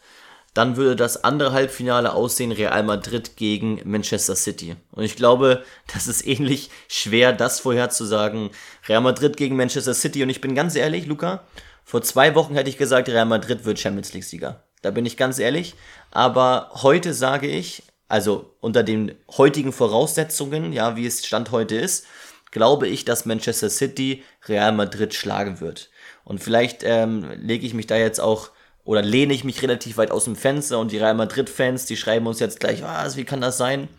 Dann 0.53 0.75
würde 0.75 0.97
das 0.97 1.23
andere 1.23 1.53
Halbfinale 1.53 2.13
aussehen, 2.13 2.51
Real 2.51 2.83
Madrid 2.83 3.37
gegen 3.37 3.81
Manchester 3.85 4.35
City. 4.35 4.75
Und 4.91 5.03
ich 5.03 5.15
glaube, 5.15 5.63
das 5.93 6.07
ist 6.07 6.27
ähnlich 6.27 6.69
schwer, 6.89 7.31
das 7.31 7.61
vorherzusagen. 7.61 8.49
Real 8.87 9.01
Madrid 9.01 9.37
gegen 9.37 9.55
Manchester 9.55 9.93
City. 9.93 10.23
Und 10.23 10.29
ich 10.29 10.41
bin 10.41 10.53
ganz 10.53 10.75
ehrlich, 10.75 11.05
Luca, 11.05 11.43
vor 11.91 12.01
zwei 12.03 12.35
Wochen 12.35 12.55
hätte 12.55 12.69
ich 12.69 12.77
gesagt, 12.77 13.09
Real 13.09 13.25
Madrid 13.25 13.65
wird 13.65 13.77
Champions 13.77 14.13
League-Sieger. 14.13 14.63
Da 14.81 14.91
bin 14.91 15.05
ich 15.05 15.17
ganz 15.17 15.39
ehrlich. 15.39 15.75
Aber 16.09 16.71
heute 16.75 17.13
sage 17.13 17.47
ich, 17.47 17.83
also 18.07 18.55
unter 18.61 18.81
den 18.81 19.13
heutigen 19.35 19.73
Voraussetzungen, 19.73 20.71
ja, 20.71 20.95
wie 20.95 21.05
es 21.05 21.25
Stand 21.25 21.51
heute 21.51 21.75
ist, 21.75 22.07
glaube 22.51 22.87
ich, 22.87 23.03
dass 23.03 23.25
Manchester 23.25 23.69
City 23.69 24.23
Real 24.47 24.71
Madrid 24.71 25.13
schlagen 25.13 25.59
wird. 25.59 25.89
Und 26.23 26.41
vielleicht 26.41 26.83
ähm, 26.85 27.29
lege 27.35 27.65
ich 27.65 27.73
mich 27.73 27.87
da 27.87 27.97
jetzt 27.97 28.21
auch 28.21 28.51
oder 28.85 29.01
lehne 29.01 29.33
ich 29.33 29.43
mich 29.43 29.61
relativ 29.61 29.97
weit 29.97 30.11
aus 30.11 30.23
dem 30.23 30.37
Fenster 30.37 30.79
und 30.79 30.93
die 30.93 30.97
Real 30.97 31.13
Madrid-Fans, 31.13 31.87
die 31.87 31.97
schreiben 31.97 32.25
uns 32.25 32.39
jetzt 32.39 32.61
gleich, 32.61 32.81
was, 32.81 33.17
wie 33.17 33.25
kann 33.25 33.41
das 33.41 33.57
sein? 33.57 33.89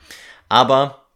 Aber 0.48 1.08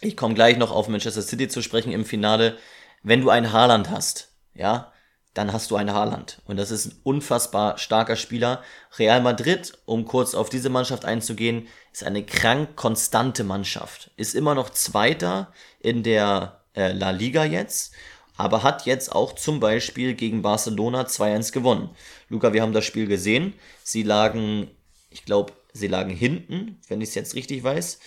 ich 0.00 0.16
komme 0.16 0.34
gleich 0.34 0.56
noch 0.56 0.72
auf 0.72 0.88
Manchester 0.88 1.22
City 1.22 1.46
zu 1.46 1.62
sprechen 1.62 1.92
im 1.92 2.04
Finale. 2.04 2.58
Wenn 3.04 3.20
du 3.20 3.30
einen 3.30 3.52
Haaland 3.52 3.90
hast, 3.90 4.32
ja, 4.54 4.92
dann 5.34 5.52
hast 5.52 5.70
du 5.70 5.76
einen 5.76 5.92
Haaland. 5.92 6.40
Und 6.46 6.56
das 6.56 6.70
ist 6.70 6.86
ein 6.86 7.00
unfassbar 7.04 7.78
starker 7.78 8.16
Spieler. 8.16 8.62
Real 8.98 9.20
Madrid, 9.22 9.78
um 9.84 10.04
kurz 10.04 10.34
auf 10.34 10.48
diese 10.48 10.70
Mannschaft 10.70 11.04
einzugehen, 11.04 11.68
ist 11.92 12.04
eine 12.04 12.24
krank 12.24 12.76
konstante 12.76 13.44
Mannschaft. 13.44 14.10
Ist 14.16 14.34
immer 14.34 14.54
noch 14.54 14.70
Zweiter 14.70 15.52
in 15.80 16.02
der 16.02 16.60
äh, 16.74 16.92
La 16.92 17.10
Liga 17.10 17.44
jetzt 17.44 17.94
aber 18.38 18.62
hat 18.62 18.86
jetzt 18.86 19.12
auch 19.12 19.34
zum 19.34 19.58
Beispiel 19.60 20.14
gegen 20.14 20.42
Barcelona 20.42 21.02
2-1 21.02 21.52
gewonnen. 21.52 21.90
Luca, 22.28 22.52
wir 22.52 22.62
haben 22.62 22.72
das 22.72 22.84
Spiel 22.84 23.08
gesehen. 23.08 23.52
Sie 23.82 24.04
lagen, 24.04 24.70
ich 25.10 25.24
glaube, 25.24 25.52
sie 25.72 25.88
lagen 25.88 26.14
hinten, 26.14 26.80
wenn 26.86 27.00
ich 27.00 27.10
es 27.10 27.14
jetzt 27.16 27.34
richtig 27.34 27.64
weiß. 27.64 27.98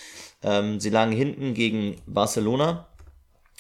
Ähm, 0.44 0.80
sie 0.80 0.90
lagen 0.90 1.12
hinten 1.12 1.54
gegen 1.54 2.02
Barcelona 2.06 2.88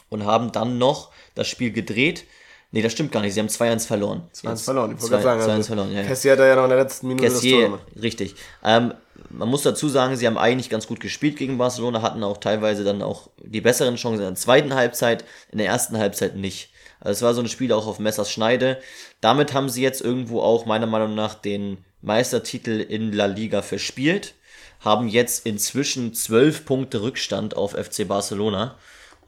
und 0.09 0.25
haben 0.25 0.53
dann 0.53 0.77
noch 0.77 1.11
das 1.35 1.49
Spiel 1.49 1.73
gedreht. 1.73 2.23
Nee, 2.73 2.81
das 2.81 2.93
stimmt 2.93 3.11
gar 3.11 3.21
nicht. 3.21 3.33
Sie 3.33 3.39
haben 3.39 3.47
2-1 3.47 3.85
verloren. 3.85 4.23
2-1 4.33 4.63
verloren, 4.63 4.95
ich 4.95 5.01
wollte 5.01 5.21
sagen. 5.21 5.41
2-1 5.41 5.49
also 5.49 5.63
verloren, 5.63 5.93
ja. 5.93 6.03
Cassier 6.03 6.31
hat 6.31 6.39
ja 6.39 6.55
noch 6.55 6.63
in 6.63 6.69
der 6.69 6.79
letzten 6.79 7.07
Minute 7.09 7.27
Cassier, 7.27 7.51
das 7.51 7.59
Tor 7.59 7.77
gemacht. 7.77 8.01
Richtig. 8.01 8.35
Ähm, 8.63 8.93
man 9.29 9.49
muss 9.49 9.63
dazu 9.63 9.89
sagen, 9.89 10.15
sie 10.15 10.25
haben 10.25 10.37
eigentlich 10.37 10.69
ganz 10.69 10.87
gut 10.87 11.01
gespielt 11.01 11.37
gegen 11.37 11.57
Barcelona, 11.57 12.01
hatten 12.01 12.23
auch 12.23 12.37
teilweise 12.37 12.83
dann 12.83 13.01
auch 13.01 13.29
die 13.43 13.61
besseren 13.61 13.95
Chancen 13.95 14.21
in 14.21 14.27
der 14.27 14.35
zweiten 14.35 14.73
Halbzeit, 14.73 15.25
in 15.51 15.57
der 15.57 15.67
ersten 15.67 15.97
Halbzeit 15.97 16.37
nicht. 16.37 16.69
Also 17.01 17.17
es 17.17 17.21
war 17.23 17.33
so 17.33 17.41
ein 17.41 17.49
Spiel 17.49 17.73
auch 17.73 17.87
auf 17.87 17.99
Messers 17.99 18.31
Schneide. 18.31 18.79
Damit 19.19 19.53
haben 19.53 19.69
sie 19.69 19.81
jetzt 19.81 20.01
irgendwo 20.01 20.41
auch 20.41 20.65
meiner 20.65 20.87
Meinung 20.87 21.13
nach 21.13 21.35
den 21.35 21.83
Meistertitel 22.01 22.79
in 22.79 23.11
La 23.11 23.25
Liga 23.25 23.61
verspielt, 23.61 24.33
haben 24.79 25.07
jetzt 25.07 25.45
inzwischen 25.45 26.13
zwölf 26.13 26.65
Punkte 26.65 27.01
Rückstand 27.01 27.55
auf 27.55 27.73
FC 27.73 28.07
Barcelona. 28.07 28.75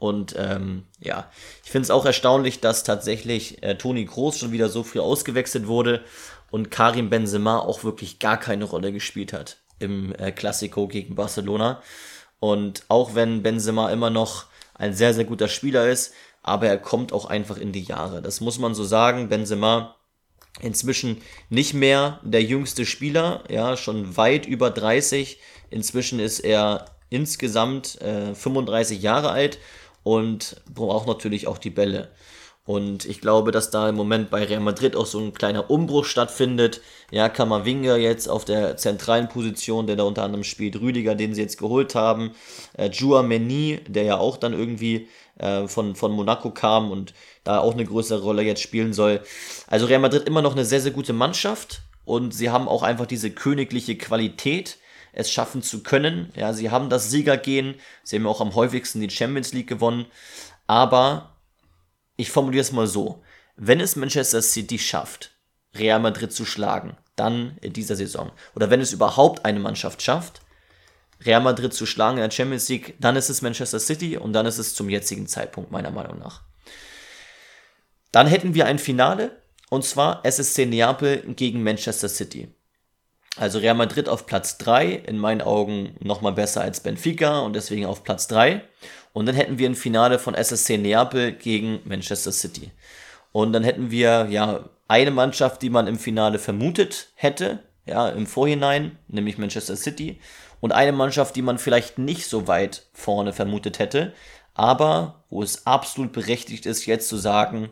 Und 0.04 0.34
ähm, 0.36 0.82
ja, 1.00 1.30
ich 1.64 1.70
finde 1.70 1.84
es 1.84 1.90
auch 1.90 2.04
erstaunlich, 2.04 2.60
dass 2.60 2.84
tatsächlich 2.84 3.62
äh, 3.62 3.78
Toni 3.78 4.04
Groß 4.04 4.38
schon 4.38 4.52
wieder 4.52 4.68
so 4.68 4.82
früh 4.82 5.00
ausgewechselt 5.00 5.66
wurde 5.66 6.04
und 6.50 6.70
Karim 6.70 7.08
Benzema 7.08 7.58
auch 7.58 7.84
wirklich 7.84 8.18
gar 8.18 8.38
keine 8.38 8.66
Rolle 8.66 8.92
gespielt 8.92 9.32
hat 9.32 9.56
im 9.78 10.14
äh, 10.16 10.30
Classico 10.30 10.88
gegen 10.88 11.14
Barcelona. 11.14 11.80
Und 12.38 12.84
auch 12.88 13.14
wenn 13.14 13.42
Benzema 13.42 13.90
immer 13.90 14.10
noch 14.10 14.44
ein 14.74 14.92
sehr, 14.92 15.14
sehr 15.14 15.24
guter 15.24 15.48
Spieler 15.48 15.88
ist, 15.88 16.12
aber 16.42 16.66
er 16.66 16.76
kommt 16.76 17.14
auch 17.14 17.24
einfach 17.24 17.56
in 17.56 17.72
die 17.72 17.84
Jahre. 17.84 18.20
Das 18.20 18.42
muss 18.42 18.58
man 18.58 18.74
so 18.74 18.84
sagen. 18.84 19.30
Benzema 19.30 19.94
inzwischen 20.60 21.22
nicht 21.48 21.72
mehr 21.72 22.20
der 22.22 22.42
jüngste 22.42 22.84
Spieler, 22.84 23.42
ja, 23.48 23.78
schon 23.78 24.18
weit 24.18 24.44
über 24.44 24.70
30. 24.70 25.40
Inzwischen 25.70 26.20
ist 26.20 26.40
er 26.40 26.90
insgesamt 27.08 28.02
äh, 28.02 28.34
35 28.34 29.00
Jahre 29.00 29.30
alt 29.30 29.58
und 30.04 30.62
braucht 30.72 31.08
natürlich 31.08 31.48
auch 31.48 31.58
die 31.58 31.70
Bälle. 31.70 32.10
Und 32.66 33.04
ich 33.04 33.20
glaube, 33.20 33.52
dass 33.52 33.70
da 33.70 33.90
im 33.90 33.94
Moment 33.94 34.30
bei 34.30 34.42
Real 34.42 34.60
Madrid 34.60 34.96
auch 34.96 35.04
so 35.04 35.18
ein 35.18 35.34
kleiner 35.34 35.70
Umbruch 35.70 36.06
stattfindet. 36.06 36.80
Ja, 37.10 37.28
Kamavinga 37.28 37.96
jetzt 37.96 38.26
auf 38.26 38.46
der 38.46 38.78
zentralen 38.78 39.28
Position, 39.28 39.86
der 39.86 39.96
da 39.96 40.04
unter 40.04 40.22
anderem 40.22 40.44
spielt, 40.44 40.80
Rüdiger, 40.80 41.14
den 41.14 41.34
sie 41.34 41.42
jetzt 41.42 41.58
geholt 41.58 41.94
haben, 41.94 42.32
äh, 42.78 42.90
Meni, 43.22 43.80
der 43.86 44.04
ja 44.04 44.16
auch 44.16 44.38
dann 44.38 44.54
irgendwie 44.54 45.08
äh, 45.38 45.68
von, 45.68 45.94
von 45.94 46.12
Monaco 46.12 46.52
kam 46.52 46.90
und 46.90 47.12
da 47.44 47.58
auch 47.58 47.74
eine 47.74 47.84
größere 47.84 48.22
Rolle 48.22 48.42
jetzt 48.42 48.62
spielen 48.62 48.94
soll. 48.94 49.20
Also 49.66 49.84
Real 49.84 50.00
Madrid 50.00 50.26
immer 50.26 50.40
noch 50.40 50.52
eine 50.52 50.64
sehr, 50.64 50.80
sehr 50.80 50.92
gute 50.92 51.12
Mannschaft 51.12 51.82
und 52.06 52.32
sie 52.32 52.48
haben 52.48 52.66
auch 52.66 52.82
einfach 52.82 53.06
diese 53.06 53.30
königliche 53.30 53.98
Qualität, 53.98 54.78
es 55.14 55.30
schaffen 55.30 55.62
zu 55.62 55.82
können. 55.82 56.30
Ja, 56.36 56.52
sie 56.52 56.70
haben 56.70 56.90
das 56.90 57.10
Siegergehen, 57.10 57.76
sie 58.02 58.16
haben 58.16 58.26
auch 58.26 58.40
am 58.40 58.54
häufigsten 58.54 59.00
die 59.00 59.10
Champions 59.10 59.52
League 59.52 59.68
gewonnen, 59.68 60.06
aber 60.66 61.36
ich 62.16 62.30
formuliere 62.30 62.62
es 62.62 62.72
mal 62.72 62.86
so, 62.86 63.22
wenn 63.56 63.80
es 63.80 63.96
Manchester 63.96 64.42
City 64.42 64.78
schafft, 64.78 65.30
Real 65.74 66.00
Madrid 66.00 66.32
zu 66.32 66.44
schlagen, 66.44 66.96
dann 67.16 67.56
in 67.60 67.72
dieser 67.72 67.96
Saison, 67.96 68.32
oder 68.54 68.70
wenn 68.70 68.80
es 68.80 68.92
überhaupt 68.92 69.44
eine 69.44 69.60
Mannschaft 69.60 70.02
schafft, 70.02 70.40
Real 71.24 71.40
Madrid 71.40 71.72
zu 71.72 71.86
schlagen 71.86 72.18
in 72.18 72.22
der 72.22 72.30
Champions 72.30 72.68
League, 72.68 72.94
dann 73.00 73.16
ist 73.16 73.28
es 73.28 73.42
Manchester 73.42 73.80
City 73.80 74.16
und 74.16 74.32
dann 74.32 74.46
ist 74.46 74.58
es 74.58 74.74
zum 74.74 74.88
jetzigen 74.88 75.26
Zeitpunkt 75.26 75.70
meiner 75.70 75.90
Meinung 75.90 76.18
nach. 76.18 76.42
Dann 78.12 78.26
hätten 78.26 78.54
wir 78.54 78.66
ein 78.66 78.78
Finale 78.78 79.40
und 79.70 79.84
zwar 79.84 80.24
SSC 80.24 80.66
Neapel 80.66 81.22
gegen 81.34 81.62
Manchester 81.62 82.08
City. 82.08 82.53
Also 83.36 83.58
Real 83.58 83.74
Madrid 83.74 84.08
auf 84.08 84.26
Platz 84.26 84.58
3, 84.58 84.86
in 85.06 85.18
meinen 85.18 85.42
Augen 85.42 85.96
nochmal 86.00 86.32
besser 86.32 86.60
als 86.60 86.80
Benfica 86.80 87.40
und 87.40 87.54
deswegen 87.54 87.86
auf 87.86 88.04
Platz 88.04 88.28
3. 88.28 88.62
Und 89.12 89.26
dann 89.26 89.34
hätten 89.34 89.58
wir 89.58 89.68
ein 89.68 89.74
Finale 89.74 90.18
von 90.18 90.34
SSC 90.34 90.78
Neapel 90.78 91.32
gegen 91.32 91.80
Manchester 91.84 92.32
City. 92.32 92.70
Und 93.32 93.52
dann 93.52 93.64
hätten 93.64 93.90
wir 93.90 94.28
ja 94.30 94.68
eine 94.86 95.10
Mannschaft, 95.10 95.62
die 95.62 95.70
man 95.70 95.86
im 95.86 95.98
Finale 95.98 96.38
vermutet 96.38 97.08
hätte, 97.14 97.60
ja, 97.86 98.08
im 98.08 98.26
Vorhinein, 98.26 98.98
nämlich 99.08 99.38
Manchester 99.38 99.76
City. 99.76 100.20
Und 100.60 100.72
eine 100.72 100.92
Mannschaft, 100.92 101.36
die 101.36 101.42
man 101.42 101.58
vielleicht 101.58 101.98
nicht 101.98 102.26
so 102.26 102.46
weit 102.46 102.86
vorne 102.92 103.32
vermutet 103.32 103.78
hätte, 103.78 104.12
aber 104.54 105.24
wo 105.28 105.42
es 105.42 105.66
absolut 105.66 106.12
berechtigt 106.12 106.64
ist, 106.64 106.86
jetzt 106.86 107.08
zu 107.08 107.16
sagen, 107.16 107.70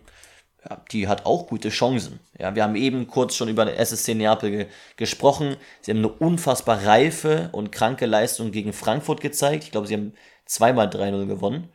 ja, 0.68 0.80
die 0.92 1.08
hat 1.08 1.26
auch 1.26 1.46
gute 1.46 1.70
Chancen. 1.70 2.20
Ja, 2.38 2.54
wir 2.54 2.62
haben 2.62 2.76
eben 2.76 3.06
kurz 3.06 3.34
schon 3.34 3.48
über 3.48 3.64
den 3.64 3.74
SSC 3.74 4.14
Neapel 4.14 4.50
ge 4.50 4.66
gesprochen. 4.96 5.56
Sie 5.80 5.90
haben 5.90 5.98
eine 5.98 6.08
unfassbar 6.08 6.84
reife 6.84 7.48
und 7.52 7.72
kranke 7.72 8.06
Leistung 8.06 8.52
gegen 8.52 8.72
Frankfurt 8.72 9.20
gezeigt. 9.20 9.64
Ich 9.64 9.72
glaube, 9.72 9.86
sie 9.86 9.94
haben 9.94 10.14
zweimal 10.46 10.88
3-0 10.88 11.26
gewonnen. 11.26 11.68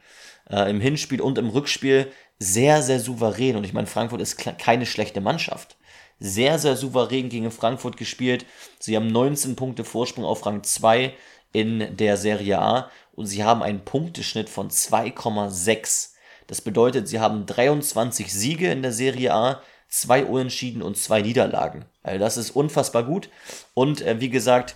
Äh, 0.49 0.69
Im 0.69 0.79
Hinspiel 0.79 1.21
und 1.21 1.37
im 1.37 1.49
Rückspiel 1.49 2.11
sehr, 2.39 2.81
sehr 2.81 2.99
souverän. 2.99 3.57
Und 3.57 3.65
ich 3.65 3.73
meine, 3.73 3.87
Frankfurt 3.87 4.21
ist 4.21 4.37
keine 4.37 4.85
schlechte 4.85 5.21
Mannschaft. 5.21 5.75
Sehr, 6.19 6.57
sehr 6.57 6.75
souverän 6.75 7.29
gegen 7.29 7.51
Frankfurt 7.51 7.97
gespielt. 7.97 8.45
Sie 8.79 8.95
haben 8.95 9.07
19 9.07 9.55
Punkte 9.55 9.83
Vorsprung 9.83 10.25
auf 10.25 10.45
Rang 10.45 10.63
2 10.63 11.13
in 11.51 11.95
der 11.97 12.17
Serie 12.17 12.59
A 12.59 12.89
und 13.13 13.25
sie 13.25 13.43
haben 13.43 13.63
einen 13.63 13.83
Punkteschnitt 13.83 14.49
von 14.49 14.69
2,6. 14.69 16.11
Das 16.47 16.61
bedeutet, 16.61 17.07
sie 17.07 17.19
haben 17.19 17.45
23 17.45 18.33
Siege 18.33 18.71
in 18.71 18.81
der 18.81 18.93
Serie 18.93 19.33
A, 19.33 19.61
zwei 19.89 20.25
Unentschieden 20.25 20.81
und 20.81 20.97
zwei 20.97 21.21
Niederlagen. 21.21 21.85
Also 22.03 22.19
das 22.19 22.37
ist 22.37 22.51
unfassbar 22.51 23.03
gut. 23.03 23.29
Und 23.73 24.01
äh, 24.01 24.19
wie 24.19 24.29
gesagt, 24.29 24.75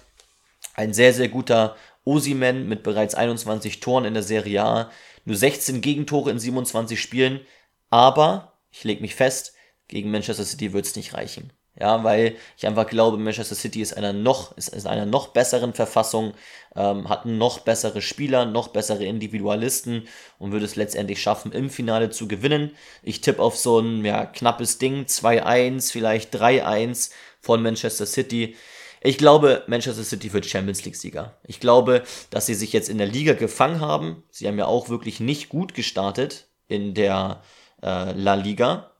ein 0.75 0.93
sehr, 0.93 1.13
sehr 1.13 1.29
guter 1.29 1.75
Osimen 2.05 2.67
mit 2.67 2.83
bereits 2.83 3.15
21 3.15 3.79
Toren 3.79 4.05
in 4.05 4.13
der 4.13 4.23
Serie 4.23 4.63
A. 4.63 4.91
Nur 5.25 5.35
16 5.35 5.81
Gegentore 5.81 6.31
in 6.31 6.39
27 6.39 6.99
Spielen. 6.99 7.41
Aber, 7.89 8.53
ich 8.71 8.83
lege 8.83 9.01
mich 9.01 9.15
fest, 9.15 9.53
gegen 9.87 10.11
Manchester 10.11 10.45
City 10.45 10.73
wird 10.73 10.85
es 10.85 10.95
nicht 10.95 11.13
reichen. 11.13 11.51
Ja, 11.79 12.03
weil 12.03 12.35
ich 12.57 12.67
einfach 12.67 12.85
glaube, 12.85 13.17
Manchester 13.17 13.55
City 13.55 13.81
ist 13.81 13.95
einer 13.95 14.11
noch, 14.11 14.57
ist 14.57 14.69
in 14.69 14.87
einer 14.87 15.05
noch 15.05 15.29
besseren 15.29 15.73
Verfassung, 15.73 16.33
ähm, 16.75 17.07
hat 17.07 17.25
noch 17.25 17.59
bessere 17.59 18.01
Spieler, 18.01 18.45
noch 18.45 18.67
bessere 18.69 19.05
Individualisten 19.05 20.07
und 20.37 20.51
würde 20.51 20.65
es 20.65 20.75
letztendlich 20.75 21.21
schaffen, 21.21 21.53
im 21.53 21.69
Finale 21.69 22.09
zu 22.09 22.27
gewinnen. 22.27 22.71
Ich 23.03 23.21
tippe 23.21 23.41
auf 23.41 23.57
so 23.57 23.79
ein 23.79 24.03
ja, 24.03 24.25
knappes 24.25 24.79
Ding, 24.79 25.05
2-1, 25.05 25.91
vielleicht 25.91 26.35
3-1 26.35 27.11
von 27.39 27.61
Manchester 27.63 28.05
City. 28.05 28.55
Ich 29.01 29.17
glaube, 29.17 29.63
Manchester 29.67 30.03
City 30.03 30.31
wird 30.33 30.45
Champions 30.45 30.83
League-Sieger. 30.83 31.37
Ich 31.47 31.61
glaube, 31.61 32.03
dass 32.31 32.45
sie 32.45 32.53
sich 32.53 32.73
jetzt 32.73 32.89
in 32.89 32.97
der 32.97 33.07
Liga 33.07 33.33
gefangen 33.33 33.79
haben. 33.79 34.23
Sie 34.29 34.47
haben 34.47 34.59
ja 34.59 34.65
auch 34.65 34.89
wirklich 34.89 35.21
nicht 35.21 35.47
gut 35.47 35.73
gestartet 35.73 36.47
in 36.67 36.93
der 36.93 37.41
äh, 37.81 38.11
La 38.11 38.35
Liga 38.35 38.90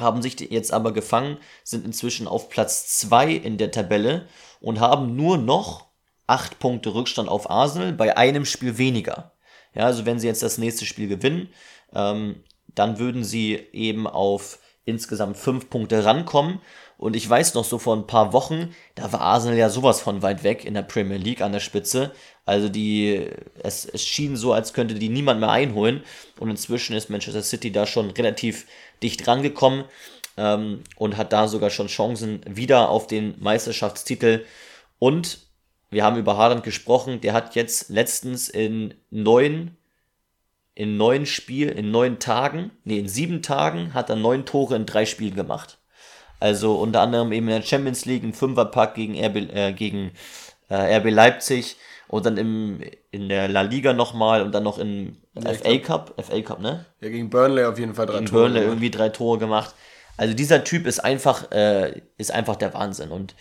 haben 0.00 0.22
sich 0.22 0.40
jetzt 0.40 0.72
aber 0.72 0.92
gefangen, 0.92 1.38
sind 1.64 1.84
inzwischen 1.84 2.26
auf 2.26 2.48
Platz 2.48 2.98
2 2.98 3.32
in 3.32 3.58
der 3.58 3.70
Tabelle 3.70 4.26
und 4.60 4.80
haben 4.80 5.16
nur 5.16 5.38
noch 5.38 5.86
8 6.26 6.58
Punkte 6.58 6.94
Rückstand 6.94 7.28
auf 7.28 7.50
Arsenal 7.50 7.92
bei 7.92 8.16
einem 8.16 8.44
Spiel 8.44 8.78
weniger. 8.78 9.32
Ja, 9.74 9.84
also 9.84 10.06
wenn 10.06 10.18
sie 10.18 10.26
jetzt 10.26 10.42
das 10.42 10.58
nächste 10.58 10.86
Spiel 10.86 11.08
gewinnen, 11.08 11.48
ähm, 11.92 12.42
dann 12.68 12.98
würden 12.98 13.24
sie 13.24 13.54
eben 13.72 14.06
auf 14.06 14.58
insgesamt 14.84 15.36
5 15.36 15.70
Punkte 15.70 16.04
rankommen. 16.04 16.60
Und 17.00 17.16
ich 17.16 17.28
weiß 17.28 17.54
noch 17.54 17.64
so 17.64 17.78
vor 17.78 17.96
ein 17.96 18.06
paar 18.06 18.34
Wochen, 18.34 18.74
da 18.94 19.10
war 19.10 19.22
Arsenal 19.22 19.56
ja 19.56 19.70
sowas 19.70 20.02
von 20.02 20.20
weit 20.20 20.44
weg 20.44 20.66
in 20.66 20.74
der 20.74 20.82
Premier 20.82 21.16
League 21.16 21.40
an 21.40 21.52
der 21.52 21.60
Spitze. 21.60 22.12
Also 22.44 22.68
die, 22.68 23.26
es, 23.62 23.86
es 23.86 24.04
schien 24.04 24.36
so, 24.36 24.52
als 24.52 24.74
könnte 24.74 24.92
die 24.92 25.08
niemand 25.08 25.40
mehr 25.40 25.48
einholen. 25.48 26.02
Und 26.38 26.50
inzwischen 26.50 26.94
ist 26.94 27.08
Manchester 27.08 27.42
City 27.42 27.72
da 27.72 27.86
schon 27.86 28.10
relativ 28.10 28.66
dicht 29.02 29.26
rangekommen 29.26 29.86
ähm, 30.36 30.82
und 30.96 31.16
hat 31.16 31.32
da 31.32 31.48
sogar 31.48 31.70
schon 31.70 31.86
Chancen 31.86 32.42
wieder 32.46 32.90
auf 32.90 33.06
den 33.06 33.34
Meisterschaftstitel. 33.40 34.44
Und 34.98 35.38
wir 35.88 36.04
haben 36.04 36.18
über 36.18 36.36
Haaland 36.36 36.64
gesprochen, 36.64 37.22
der 37.22 37.32
hat 37.32 37.54
jetzt 37.54 37.88
letztens 37.88 38.50
in 38.50 38.92
neun, 39.08 39.74
in 40.74 40.98
neun 40.98 41.24
Spiel, 41.24 41.70
in 41.70 41.90
neun 41.90 42.18
Tagen, 42.18 42.72
nee, 42.84 42.98
in 42.98 43.08
sieben 43.08 43.40
Tagen 43.40 43.94
hat 43.94 44.10
er 44.10 44.16
neun 44.16 44.44
Tore 44.44 44.76
in 44.76 44.84
drei 44.84 45.06
Spielen 45.06 45.34
gemacht. 45.34 45.79
Also 46.40 46.76
unter 46.76 47.02
anderem 47.02 47.32
eben 47.32 47.48
in 47.48 47.54
der 47.60 47.62
Champions 47.62 48.06
League 48.06 48.24
ein 48.24 48.32
Fünferpack 48.32 48.94
gegen 48.94 49.14
RB, 49.22 49.54
äh, 49.54 49.72
gegen, 49.72 50.12
äh, 50.68 50.96
RB 50.96 51.10
Leipzig 51.10 51.76
und 52.08 52.26
dann 52.26 52.36
im, 52.38 52.80
in 53.10 53.28
der 53.28 53.48
La 53.48 53.60
Liga 53.60 53.92
nochmal 53.92 54.42
und 54.42 54.52
dann 54.52 54.64
noch 54.64 54.78
im 54.78 55.18
ja, 55.34 55.52
FA 55.52 55.78
Cup, 55.78 56.14
FA 56.20 56.40
Cup, 56.40 56.60
ne? 56.60 56.86
Ja, 57.00 57.08
gegen 57.08 57.30
Burnley 57.30 57.64
auf 57.64 57.78
jeden 57.78 57.94
Fall 57.94 58.06
drei 58.06 58.14
gegen 58.14 58.26
Tore. 58.26 58.42
Burnley 58.42 58.60
gemacht. 58.60 58.72
irgendwie 58.72 58.90
drei 58.90 59.08
Tore 59.10 59.38
gemacht. 59.38 59.74
Also 60.16 60.34
dieser 60.34 60.64
Typ 60.64 60.86
ist 60.86 60.98
einfach, 60.98 61.50
äh, 61.50 62.02
ist 62.18 62.32
einfach 62.32 62.56
der 62.56 62.74
Wahnsinn. 62.74 63.10
Und 63.10 63.34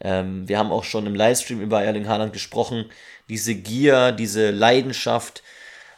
ähm, 0.00 0.48
wir 0.48 0.58
haben 0.58 0.72
auch 0.72 0.84
schon 0.84 1.06
im 1.06 1.14
Livestream 1.14 1.60
über 1.60 1.82
Erling 1.82 2.08
Haaland 2.08 2.32
gesprochen. 2.32 2.86
Diese 3.28 3.54
Gier, 3.54 4.10
diese 4.10 4.50
Leidenschaft, 4.50 5.42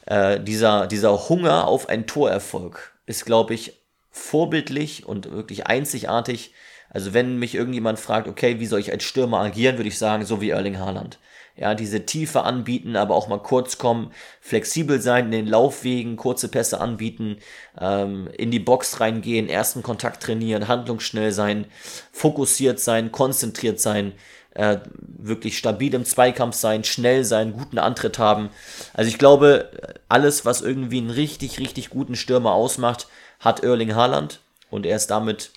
äh, 0.06 0.40
dieser, 0.40 0.88
dieser 0.88 1.28
Hunger 1.28 1.66
auf 1.66 1.88
einen 1.88 2.06
Torerfolg 2.06 2.92
ist, 3.06 3.24
glaube 3.24 3.54
ich, 3.54 3.80
vorbildlich 4.16 5.06
und 5.06 5.30
wirklich 5.30 5.66
einzigartig. 5.66 6.52
Also 6.90 7.14
wenn 7.14 7.38
mich 7.38 7.54
irgendjemand 7.54 7.98
fragt, 7.98 8.28
okay, 8.28 8.60
wie 8.60 8.66
soll 8.66 8.80
ich 8.80 8.92
als 8.92 9.04
Stürmer 9.04 9.40
agieren, 9.40 9.76
würde 9.76 9.88
ich 9.88 9.98
sagen, 9.98 10.24
so 10.24 10.40
wie 10.40 10.50
Erling 10.50 10.78
Haaland 10.78 11.18
ja, 11.56 11.74
diese 11.74 12.04
Tiefe 12.04 12.42
anbieten, 12.42 12.96
aber 12.96 13.14
auch 13.14 13.28
mal 13.28 13.42
kurz 13.42 13.78
kommen, 13.78 14.12
flexibel 14.40 15.00
sein 15.00 15.26
in 15.26 15.30
den 15.30 15.46
Laufwegen, 15.46 16.16
kurze 16.16 16.48
Pässe 16.48 16.80
anbieten, 16.80 17.38
ähm, 17.80 18.28
in 18.36 18.50
die 18.50 18.58
Box 18.58 19.00
reingehen, 19.00 19.48
ersten 19.48 19.82
Kontakt 19.82 20.22
trainieren, 20.22 20.68
handlungsschnell 20.68 21.32
sein, 21.32 21.66
fokussiert 22.12 22.78
sein, 22.78 23.10
konzentriert 23.10 23.80
sein, 23.80 24.12
äh, 24.54 24.78
wirklich 24.98 25.56
stabil 25.56 25.94
im 25.94 26.04
Zweikampf 26.04 26.56
sein, 26.56 26.84
schnell 26.84 27.24
sein, 27.24 27.52
guten 27.52 27.78
Antritt 27.78 28.18
haben. 28.18 28.50
Also 28.92 29.08
ich 29.08 29.18
glaube, 29.18 29.70
alles, 30.08 30.44
was 30.44 30.60
irgendwie 30.60 30.98
einen 30.98 31.10
richtig, 31.10 31.58
richtig 31.58 31.88
guten 31.88 32.16
Stürmer 32.16 32.52
ausmacht, 32.52 33.08
hat 33.40 33.62
Erling 33.62 33.94
Haaland 33.94 34.40
und 34.70 34.86
er 34.86 34.96
ist 34.96 35.08
damit 35.08 35.50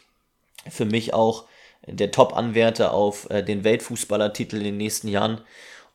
für 0.69 0.85
mich 0.85 1.13
auch 1.13 1.45
der 1.87 2.11
Top-Anwärter 2.11 2.93
auf 2.93 3.29
äh, 3.29 3.43
den 3.43 3.63
Weltfußballertitel 3.63 4.57
in 4.57 4.63
den 4.63 4.77
nächsten 4.77 5.07
Jahren. 5.07 5.41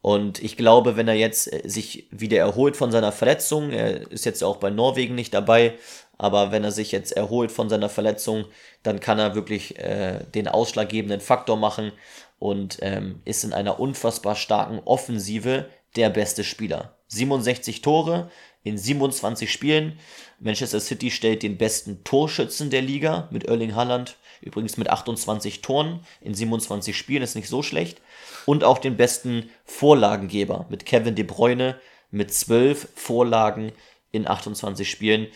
Und 0.00 0.42
ich 0.42 0.56
glaube, 0.56 0.96
wenn 0.96 1.08
er 1.08 1.14
jetzt 1.14 1.52
äh, 1.52 1.68
sich 1.68 2.06
wieder 2.10 2.38
erholt 2.38 2.76
von 2.76 2.90
seiner 2.90 3.12
Verletzung, 3.12 3.70
er 3.70 4.10
ist 4.10 4.24
jetzt 4.24 4.42
auch 4.42 4.56
bei 4.56 4.70
Norwegen 4.70 5.14
nicht 5.14 5.32
dabei, 5.34 5.74
aber 6.18 6.52
wenn 6.52 6.64
er 6.64 6.72
sich 6.72 6.92
jetzt 6.92 7.12
erholt 7.12 7.50
von 7.50 7.68
seiner 7.68 7.88
Verletzung, 7.88 8.44
dann 8.82 9.00
kann 9.00 9.18
er 9.18 9.34
wirklich 9.34 9.78
äh, 9.78 10.20
den 10.34 10.48
ausschlaggebenden 10.48 11.20
Faktor 11.20 11.56
machen 11.56 11.92
und 12.38 12.78
ähm, 12.82 13.20
ist 13.24 13.44
in 13.44 13.52
einer 13.52 13.80
unfassbar 13.80 14.36
starken 14.36 14.80
Offensive 14.84 15.66
der 15.96 16.10
beste 16.10 16.44
Spieler. 16.44 16.96
67 17.08 17.82
Tore 17.82 18.30
in 18.64 18.76
27 18.76 19.52
Spielen. 19.52 19.98
Manchester 20.40 20.80
City 20.80 21.10
stellt 21.10 21.42
den 21.42 21.56
besten 21.56 22.02
Torschützen 22.02 22.70
der 22.70 22.82
Liga 22.82 23.28
mit 23.30 23.44
Erling 23.44 23.74
Haaland, 23.74 24.16
übrigens 24.40 24.76
mit 24.76 24.90
28 24.90 25.62
Toren 25.62 26.00
in 26.20 26.34
27 26.34 26.96
Spielen, 26.96 27.22
ist 27.22 27.36
nicht 27.36 27.48
so 27.48 27.62
schlecht 27.62 28.00
und 28.46 28.64
auch 28.64 28.78
den 28.78 28.96
besten 28.96 29.50
Vorlagengeber 29.64 30.66
mit 30.68 30.86
Kevin 30.86 31.14
De 31.14 31.24
Bruyne 31.24 31.76
mit 32.10 32.32
12 32.32 32.88
Vorlagen 32.94 33.72
in 34.12 34.28
28 34.28 34.88
Spielen. 34.88 35.28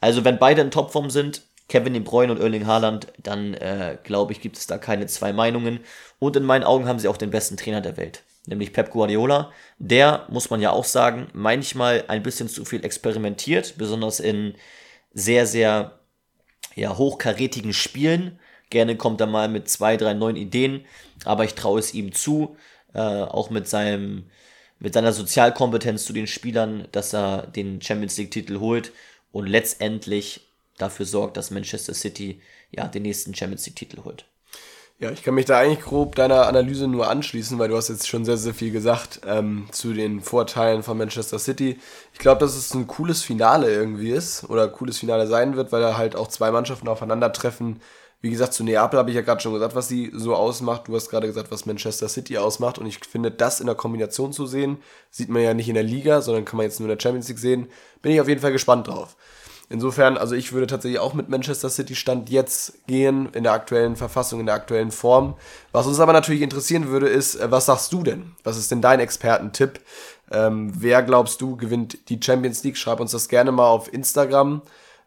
Also 0.00 0.24
wenn 0.24 0.38
beide 0.38 0.62
in 0.62 0.70
Topform 0.70 1.10
sind, 1.10 1.42
Kevin 1.68 1.94
De 1.94 2.02
Bruyne 2.02 2.32
und 2.32 2.40
Erling 2.40 2.66
Haaland, 2.66 3.08
dann 3.22 3.54
äh, 3.54 3.96
glaube 4.02 4.32
ich, 4.32 4.40
gibt 4.40 4.56
es 4.56 4.66
da 4.66 4.78
keine 4.78 5.06
zwei 5.06 5.32
Meinungen. 5.32 5.80
Und 6.18 6.36
in 6.36 6.42
meinen 6.42 6.64
Augen 6.64 6.86
haben 6.86 6.98
sie 6.98 7.08
auch 7.08 7.16
den 7.16 7.30
besten 7.30 7.56
Trainer 7.56 7.80
der 7.80 7.96
Welt, 7.96 8.22
nämlich 8.46 8.72
Pep 8.72 8.90
Guardiola. 8.90 9.52
Der, 9.78 10.26
muss 10.30 10.50
man 10.50 10.60
ja 10.60 10.70
auch 10.70 10.84
sagen, 10.84 11.28
manchmal 11.32 12.04
ein 12.08 12.22
bisschen 12.22 12.48
zu 12.48 12.64
viel 12.64 12.84
experimentiert, 12.84 13.74
besonders 13.78 14.20
in 14.20 14.54
sehr, 15.12 15.46
sehr 15.46 15.98
ja, 16.74 16.96
hochkarätigen 16.96 17.72
Spielen. 17.72 18.38
Gerne 18.70 18.96
kommt 18.96 19.20
er 19.20 19.26
mal 19.26 19.48
mit 19.48 19.68
zwei, 19.68 19.96
drei 19.96 20.14
neuen 20.14 20.36
Ideen, 20.36 20.84
aber 21.24 21.44
ich 21.44 21.54
traue 21.54 21.78
es 21.78 21.94
ihm 21.94 22.12
zu, 22.12 22.56
äh, 22.94 22.98
auch 22.98 23.50
mit 23.50 23.68
seinem 23.68 24.24
mit 24.80 24.92
seiner 24.92 25.12
Sozialkompetenz 25.12 26.04
zu 26.04 26.12
den 26.12 26.26
Spielern, 26.26 26.88
dass 26.92 27.14
er 27.14 27.46
den 27.46 27.80
Champions 27.80 28.18
League 28.18 28.32
Titel 28.32 28.58
holt 28.58 28.92
und 29.32 29.46
letztendlich 29.46 30.48
dafür 30.76 31.06
sorgt, 31.06 31.36
dass 31.36 31.50
Manchester 31.50 31.94
City 31.94 32.42
ja 32.70 32.86
den 32.88 33.02
nächsten 33.02 33.34
Champions 33.34 33.64
League 33.66 33.76
Titel 33.76 34.04
holt. 34.04 34.26
Ja, 35.00 35.10
ich 35.10 35.22
kann 35.24 35.34
mich 35.34 35.44
da 35.44 35.58
eigentlich 35.58 35.84
grob 35.84 36.14
deiner 36.14 36.46
Analyse 36.46 36.86
nur 36.86 37.08
anschließen, 37.10 37.58
weil 37.58 37.68
du 37.68 37.76
hast 37.76 37.88
jetzt 37.88 38.06
schon 38.08 38.24
sehr, 38.24 38.36
sehr 38.36 38.54
viel 38.54 38.70
gesagt 38.70 39.20
ähm, 39.26 39.66
zu 39.72 39.92
den 39.92 40.20
Vorteilen 40.20 40.82
von 40.84 40.96
Manchester 40.96 41.38
City. 41.40 41.78
Ich 42.12 42.20
glaube, 42.20 42.40
dass 42.40 42.54
es 42.54 42.72
ein 42.74 42.86
cooles 42.86 43.22
Finale 43.22 43.70
irgendwie 43.74 44.10
ist 44.10 44.44
oder 44.48 44.68
cooles 44.68 44.98
Finale 44.98 45.26
sein 45.26 45.56
wird, 45.56 45.72
weil 45.72 45.82
da 45.82 45.96
halt 45.96 46.14
auch 46.14 46.28
zwei 46.28 46.52
Mannschaften 46.52 46.86
aufeinandertreffen, 46.88 47.80
Wie 48.20 48.30
gesagt, 48.30 48.54
zu 48.54 48.64
Neapel 48.64 48.98
habe 48.98 49.10
ich 49.10 49.16
ja 49.16 49.22
gerade 49.22 49.42
schon 49.42 49.52
gesagt, 49.52 49.74
was 49.76 49.88
sie 49.88 50.10
so 50.14 50.34
ausmacht. 50.34 50.88
Du 50.88 50.96
hast 50.96 51.10
gerade 51.10 51.26
gesagt, 51.26 51.50
was 51.52 51.66
Manchester 51.66 52.08
City 52.08 52.38
ausmacht. 52.38 52.78
Und 52.78 52.86
ich 52.86 53.00
finde, 53.00 53.30
das 53.30 53.60
in 53.60 53.66
der 53.66 53.74
Kombination 53.74 54.32
zu 54.32 54.46
sehen, 54.46 54.78
sieht 55.10 55.28
man 55.28 55.42
ja 55.42 55.52
nicht 55.54 55.68
in 55.68 55.74
der 55.74 55.82
Liga, 55.84 56.22
sondern 56.22 56.46
kann 56.46 56.56
man 56.56 56.64
jetzt 56.64 56.80
nur 56.80 56.88
in 56.88 56.96
der 56.96 57.02
Champions 57.02 57.28
League 57.28 57.38
sehen. 57.38 57.68
Bin 58.00 58.12
ich 58.12 58.20
auf 58.22 58.28
jeden 58.28 58.40
Fall 58.40 58.52
gespannt 58.52 58.88
drauf. 58.88 59.16
Insofern, 59.70 60.18
also 60.18 60.34
ich 60.34 60.52
würde 60.52 60.66
tatsächlich 60.66 61.00
auch 61.00 61.14
mit 61.14 61.28
Manchester 61.28 61.70
City 61.70 61.94
Stand 61.94 62.28
jetzt 62.28 62.86
gehen, 62.86 63.30
in 63.32 63.44
der 63.44 63.52
aktuellen 63.52 63.96
Verfassung, 63.96 64.40
in 64.40 64.46
der 64.46 64.54
aktuellen 64.54 64.90
Form. 64.90 65.36
Was 65.72 65.86
uns 65.86 66.00
aber 66.00 66.12
natürlich 66.12 66.42
interessieren 66.42 66.88
würde, 66.88 67.08
ist, 67.08 67.36
äh, 67.36 67.50
was 67.50 67.66
sagst 67.66 67.92
du 67.92 68.02
denn? 68.02 68.32
Was 68.44 68.58
ist 68.58 68.70
denn 68.70 68.82
dein 68.82 69.00
Expertentipp? 69.00 69.80
Ähm, 70.30 70.72
wer 70.76 71.02
glaubst 71.02 71.40
du 71.40 71.56
gewinnt 71.56 72.08
die 72.08 72.20
Champions 72.22 72.62
League? 72.62 72.76
Schreib 72.76 73.00
uns 73.00 73.12
das 73.12 73.28
gerne 73.28 73.52
mal 73.52 73.66
auf 73.66 73.92
Instagram 73.92 74.62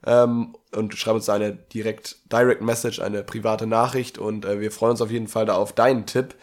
ähm, 0.05 0.55
und 0.75 0.95
schreib 0.95 1.15
uns 1.15 1.29
eine 1.29 1.53
direkt 1.53 2.17
Direct 2.31 2.61
Message, 2.61 2.99
eine 2.99 3.23
private 3.23 3.67
Nachricht 3.67 4.17
und 4.17 4.45
äh, 4.45 4.59
wir 4.59 4.71
freuen 4.71 4.91
uns 4.91 5.01
auf 5.01 5.11
jeden 5.11 5.27
Fall 5.27 5.45
da 5.45 5.55
auf 5.55 5.73
deinen 5.73 6.05
Tipp, 6.05 6.35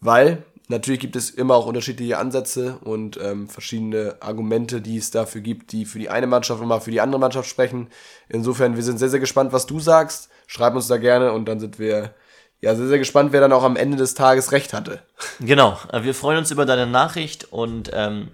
weil 0.00 0.44
natürlich 0.68 1.00
gibt 1.00 1.16
es 1.16 1.30
immer 1.30 1.54
auch 1.54 1.66
unterschiedliche 1.66 2.18
Ansätze 2.18 2.78
und 2.82 3.18
ähm, 3.22 3.48
verschiedene 3.48 4.16
Argumente, 4.20 4.80
die 4.80 4.96
es 4.96 5.10
dafür 5.10 5.40
gibt, 5.40 5.72
die 5.72 5.84
für 5.84 5.98
die 5.98 6.08
eine 6.08 6.26
Mannschaft 6.26 6.60
und 6.60 6.68
mal 6.68 6.80
für 6.80 6.90
die 6.90 7.00
andere 7.00 7.20
Mannschaft 7.20 7.48
sprechen. 7.48 7.88
Insofern, 8.28 8.76
wir 8.76 8.82
sind 8.82 8.98
sehr, 8.98 9.08
sehr 9.08 9.20
gespannt, 9.20 9.52
was 9.52 9.66
du 9.66 9.80
sagst. 9.80 10.28
Schreib 10.46 10.74
uns 10.74 10.88
da 10.88 10.96
gerne 10.96 11.32
und 11.32 11.46
dann 11.46 11.60
sind 11.60 11.78
wir 11.78 12.14
ja 12.60 12.74
sehr, 12.74 12.88
sehr 12.88 12.98
gespannt, 12.98 13.32
wer 13.32 13.40
dann 13.40 13.52
auch 13.52 13.64
am 13.64 13.76
Ende 13.76 13.96
des 13.96 14.14
Tages 14.14 14.52
recht 14.52 14.72
hatte. 14.72 15.00
Genau, 15.40 15.78
äh, 15.92 16.02
wir 16.02 16.14
freuen 16.14 16.38
uns 16.38 16.50
über 16.50 16.66
deine 16.66 16.86
Nachricht 16.86 17.52
und 17.52 17.90
ähm, 17.92 18.28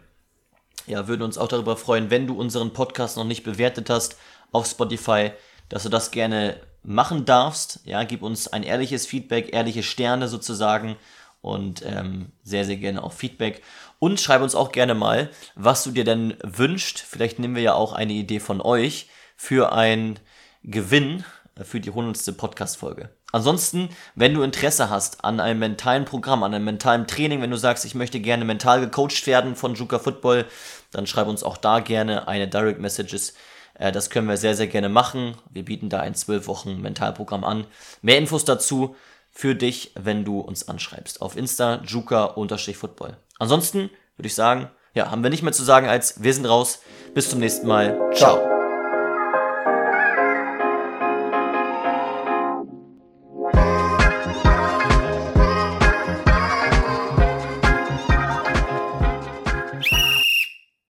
ja, 0.87 1.09
würden 1.09 1.23
uns 1.23 1.39
auch 1.39 1.49
darüber 1.49 1.77
freuen, 1.77 2.11
wenn 2.11 2.27
du 2.27 2.39
unseren 2.39 2.73
Podcast 2.73 3.17
noch 3.17 3.25
nicht 3.25 3.45
bewertet 3.45 3.91
hast 3.91 4.17
auf 4.53 4.67
Spotify, 4.67 5.33
dass 5.69 5.85
du 5.85 5.89
das 5.89 6.11
gerne 6.11 6.57
machen 6.83 7.25
darfst. 7.25 7.81
Ja, 7.85 8.05
gib 8.05 8.23
uns 8.23 8.49
ein 8.49 8.63
ehrliches 8.63 9.07
Feedback, 9.07 9.53
ehrliche 9.53 9.83
Sterne 9.83 10.29
sozusagen 10.29 10.97
und 11.43 11.83
ähm, 11.85 12.33
sehr, 12.43 12.65
sehr 12.65 12.77
gerne 12.77 13.03
auch 13.03 13.13
Feedback. 13.13 13.63
Und 13.99 14.21
schreib 14.21 14.41
uns 14.43 14.55
auch 14.55 14.73
gerne 14.73 14.95
mal, 14.95 15.31
was 15.55 15.85
du 15.85 15.91
dir 15.91 16.05
denn 16.05 16.35
wünscht. 16.43 16.99
Vielleicht 16.99 17.39
nehmen 17.39 17.55
wir 17.55 17.63
ja 17.63 17.75
auch 17.75 17.93
eine 17.93 18.15
Idee 18.15 18.41
von 18.41 18.61
euch 18.61 19.09
für 19.37 19.73
ein 19.73 20.19
Gewinn 20.63 21.25
für 21.63 21.81
die 21.81 21.91
100. 21.91 22.37
Podcast-Folge. 22.37 23.11
Ansonsten, 23.33 23.89
wenn 24.15 24.35
du 24.35 24.43
Interesse 24.43 24.91
hast 24.91 25.25
an 25.25 25.41
einem 25.41 25.59
mentalen 25.59 26.05
Programm, 26.05 26.43
an 26.43 26.55
einem 26.55 26.65
mentalen 26.65 27.07
Training, 27.07 27.43
wenn 27.43 27.51
du 27.51 27.57
sagst, 27.57 27.85
ich 27.85 27.95
möchte 27.95 28.21
gerne 28.21 28.45
mental 28.45 28.81
gecoacht 28.81 29.27
werden 29.27 29.57
von 29.57 29.75
Juka 29.75 29.99
Football, 29.99 30.47
dann 30.91 31.07
schreib 31.07 31.29
uns 31.29 31.43
auch 31.43 31.57
da 31.57 31.81
gerne 31.81 32.29
eine 32.29 32.49
Direct 32.49 32.81
Messages. 32.81 33.35
Äh, 33.75 33.93
das 33.93 34.11
können 34.11 34.29
wir 34.29 34.37
sehr, 34.37 34.55
sehr 34.55 34.67
gerne 34.67 34.89
machen. 34.89 35.37
Wir 35.51 35.65
bieten 35.65 35.89
da 35.89 36.01
ein 36.01 36.15
12 36.15 36.47
Wochen 36.47 36.81
Mentalprogramm 36.81 37.45
an. 37.45 37.67
Mehr 38.03 38.19
Infos 38.19 38.45
dazu 38.45 38.97
für 39.33 39.55
dich, 39.55 39.93
wenn 39.99 40.25
du 40.25 40.41
uns 40.41 40.69
anschreibst. 40.69 41.23
Auf 41.23 41.37
Insta, 41.37 41.83
juka-football. 41.85 43.17
Ansonsten 43.39 43.91
würde 44.17 44.27
ich 44.27 44.35
sagen, 44.35 44.71
ja, 44.95 45.11
haben 45.11 45.23
wir 45.23 45.31
nicht 45.31 45.43
mehr 45.43 45.53
zu 45.53 45.65
sagen 45.65 45.89
als 45.89 46.23
wir 46.23 46.35
sind 46.35 46.47
raus. 46.47 46.81
Bis 47.15 47.31
zum 47.31 47.41
nächsten 47.41 47.67
Mal. 47.67 47.99
Ciao. 48.15 48.62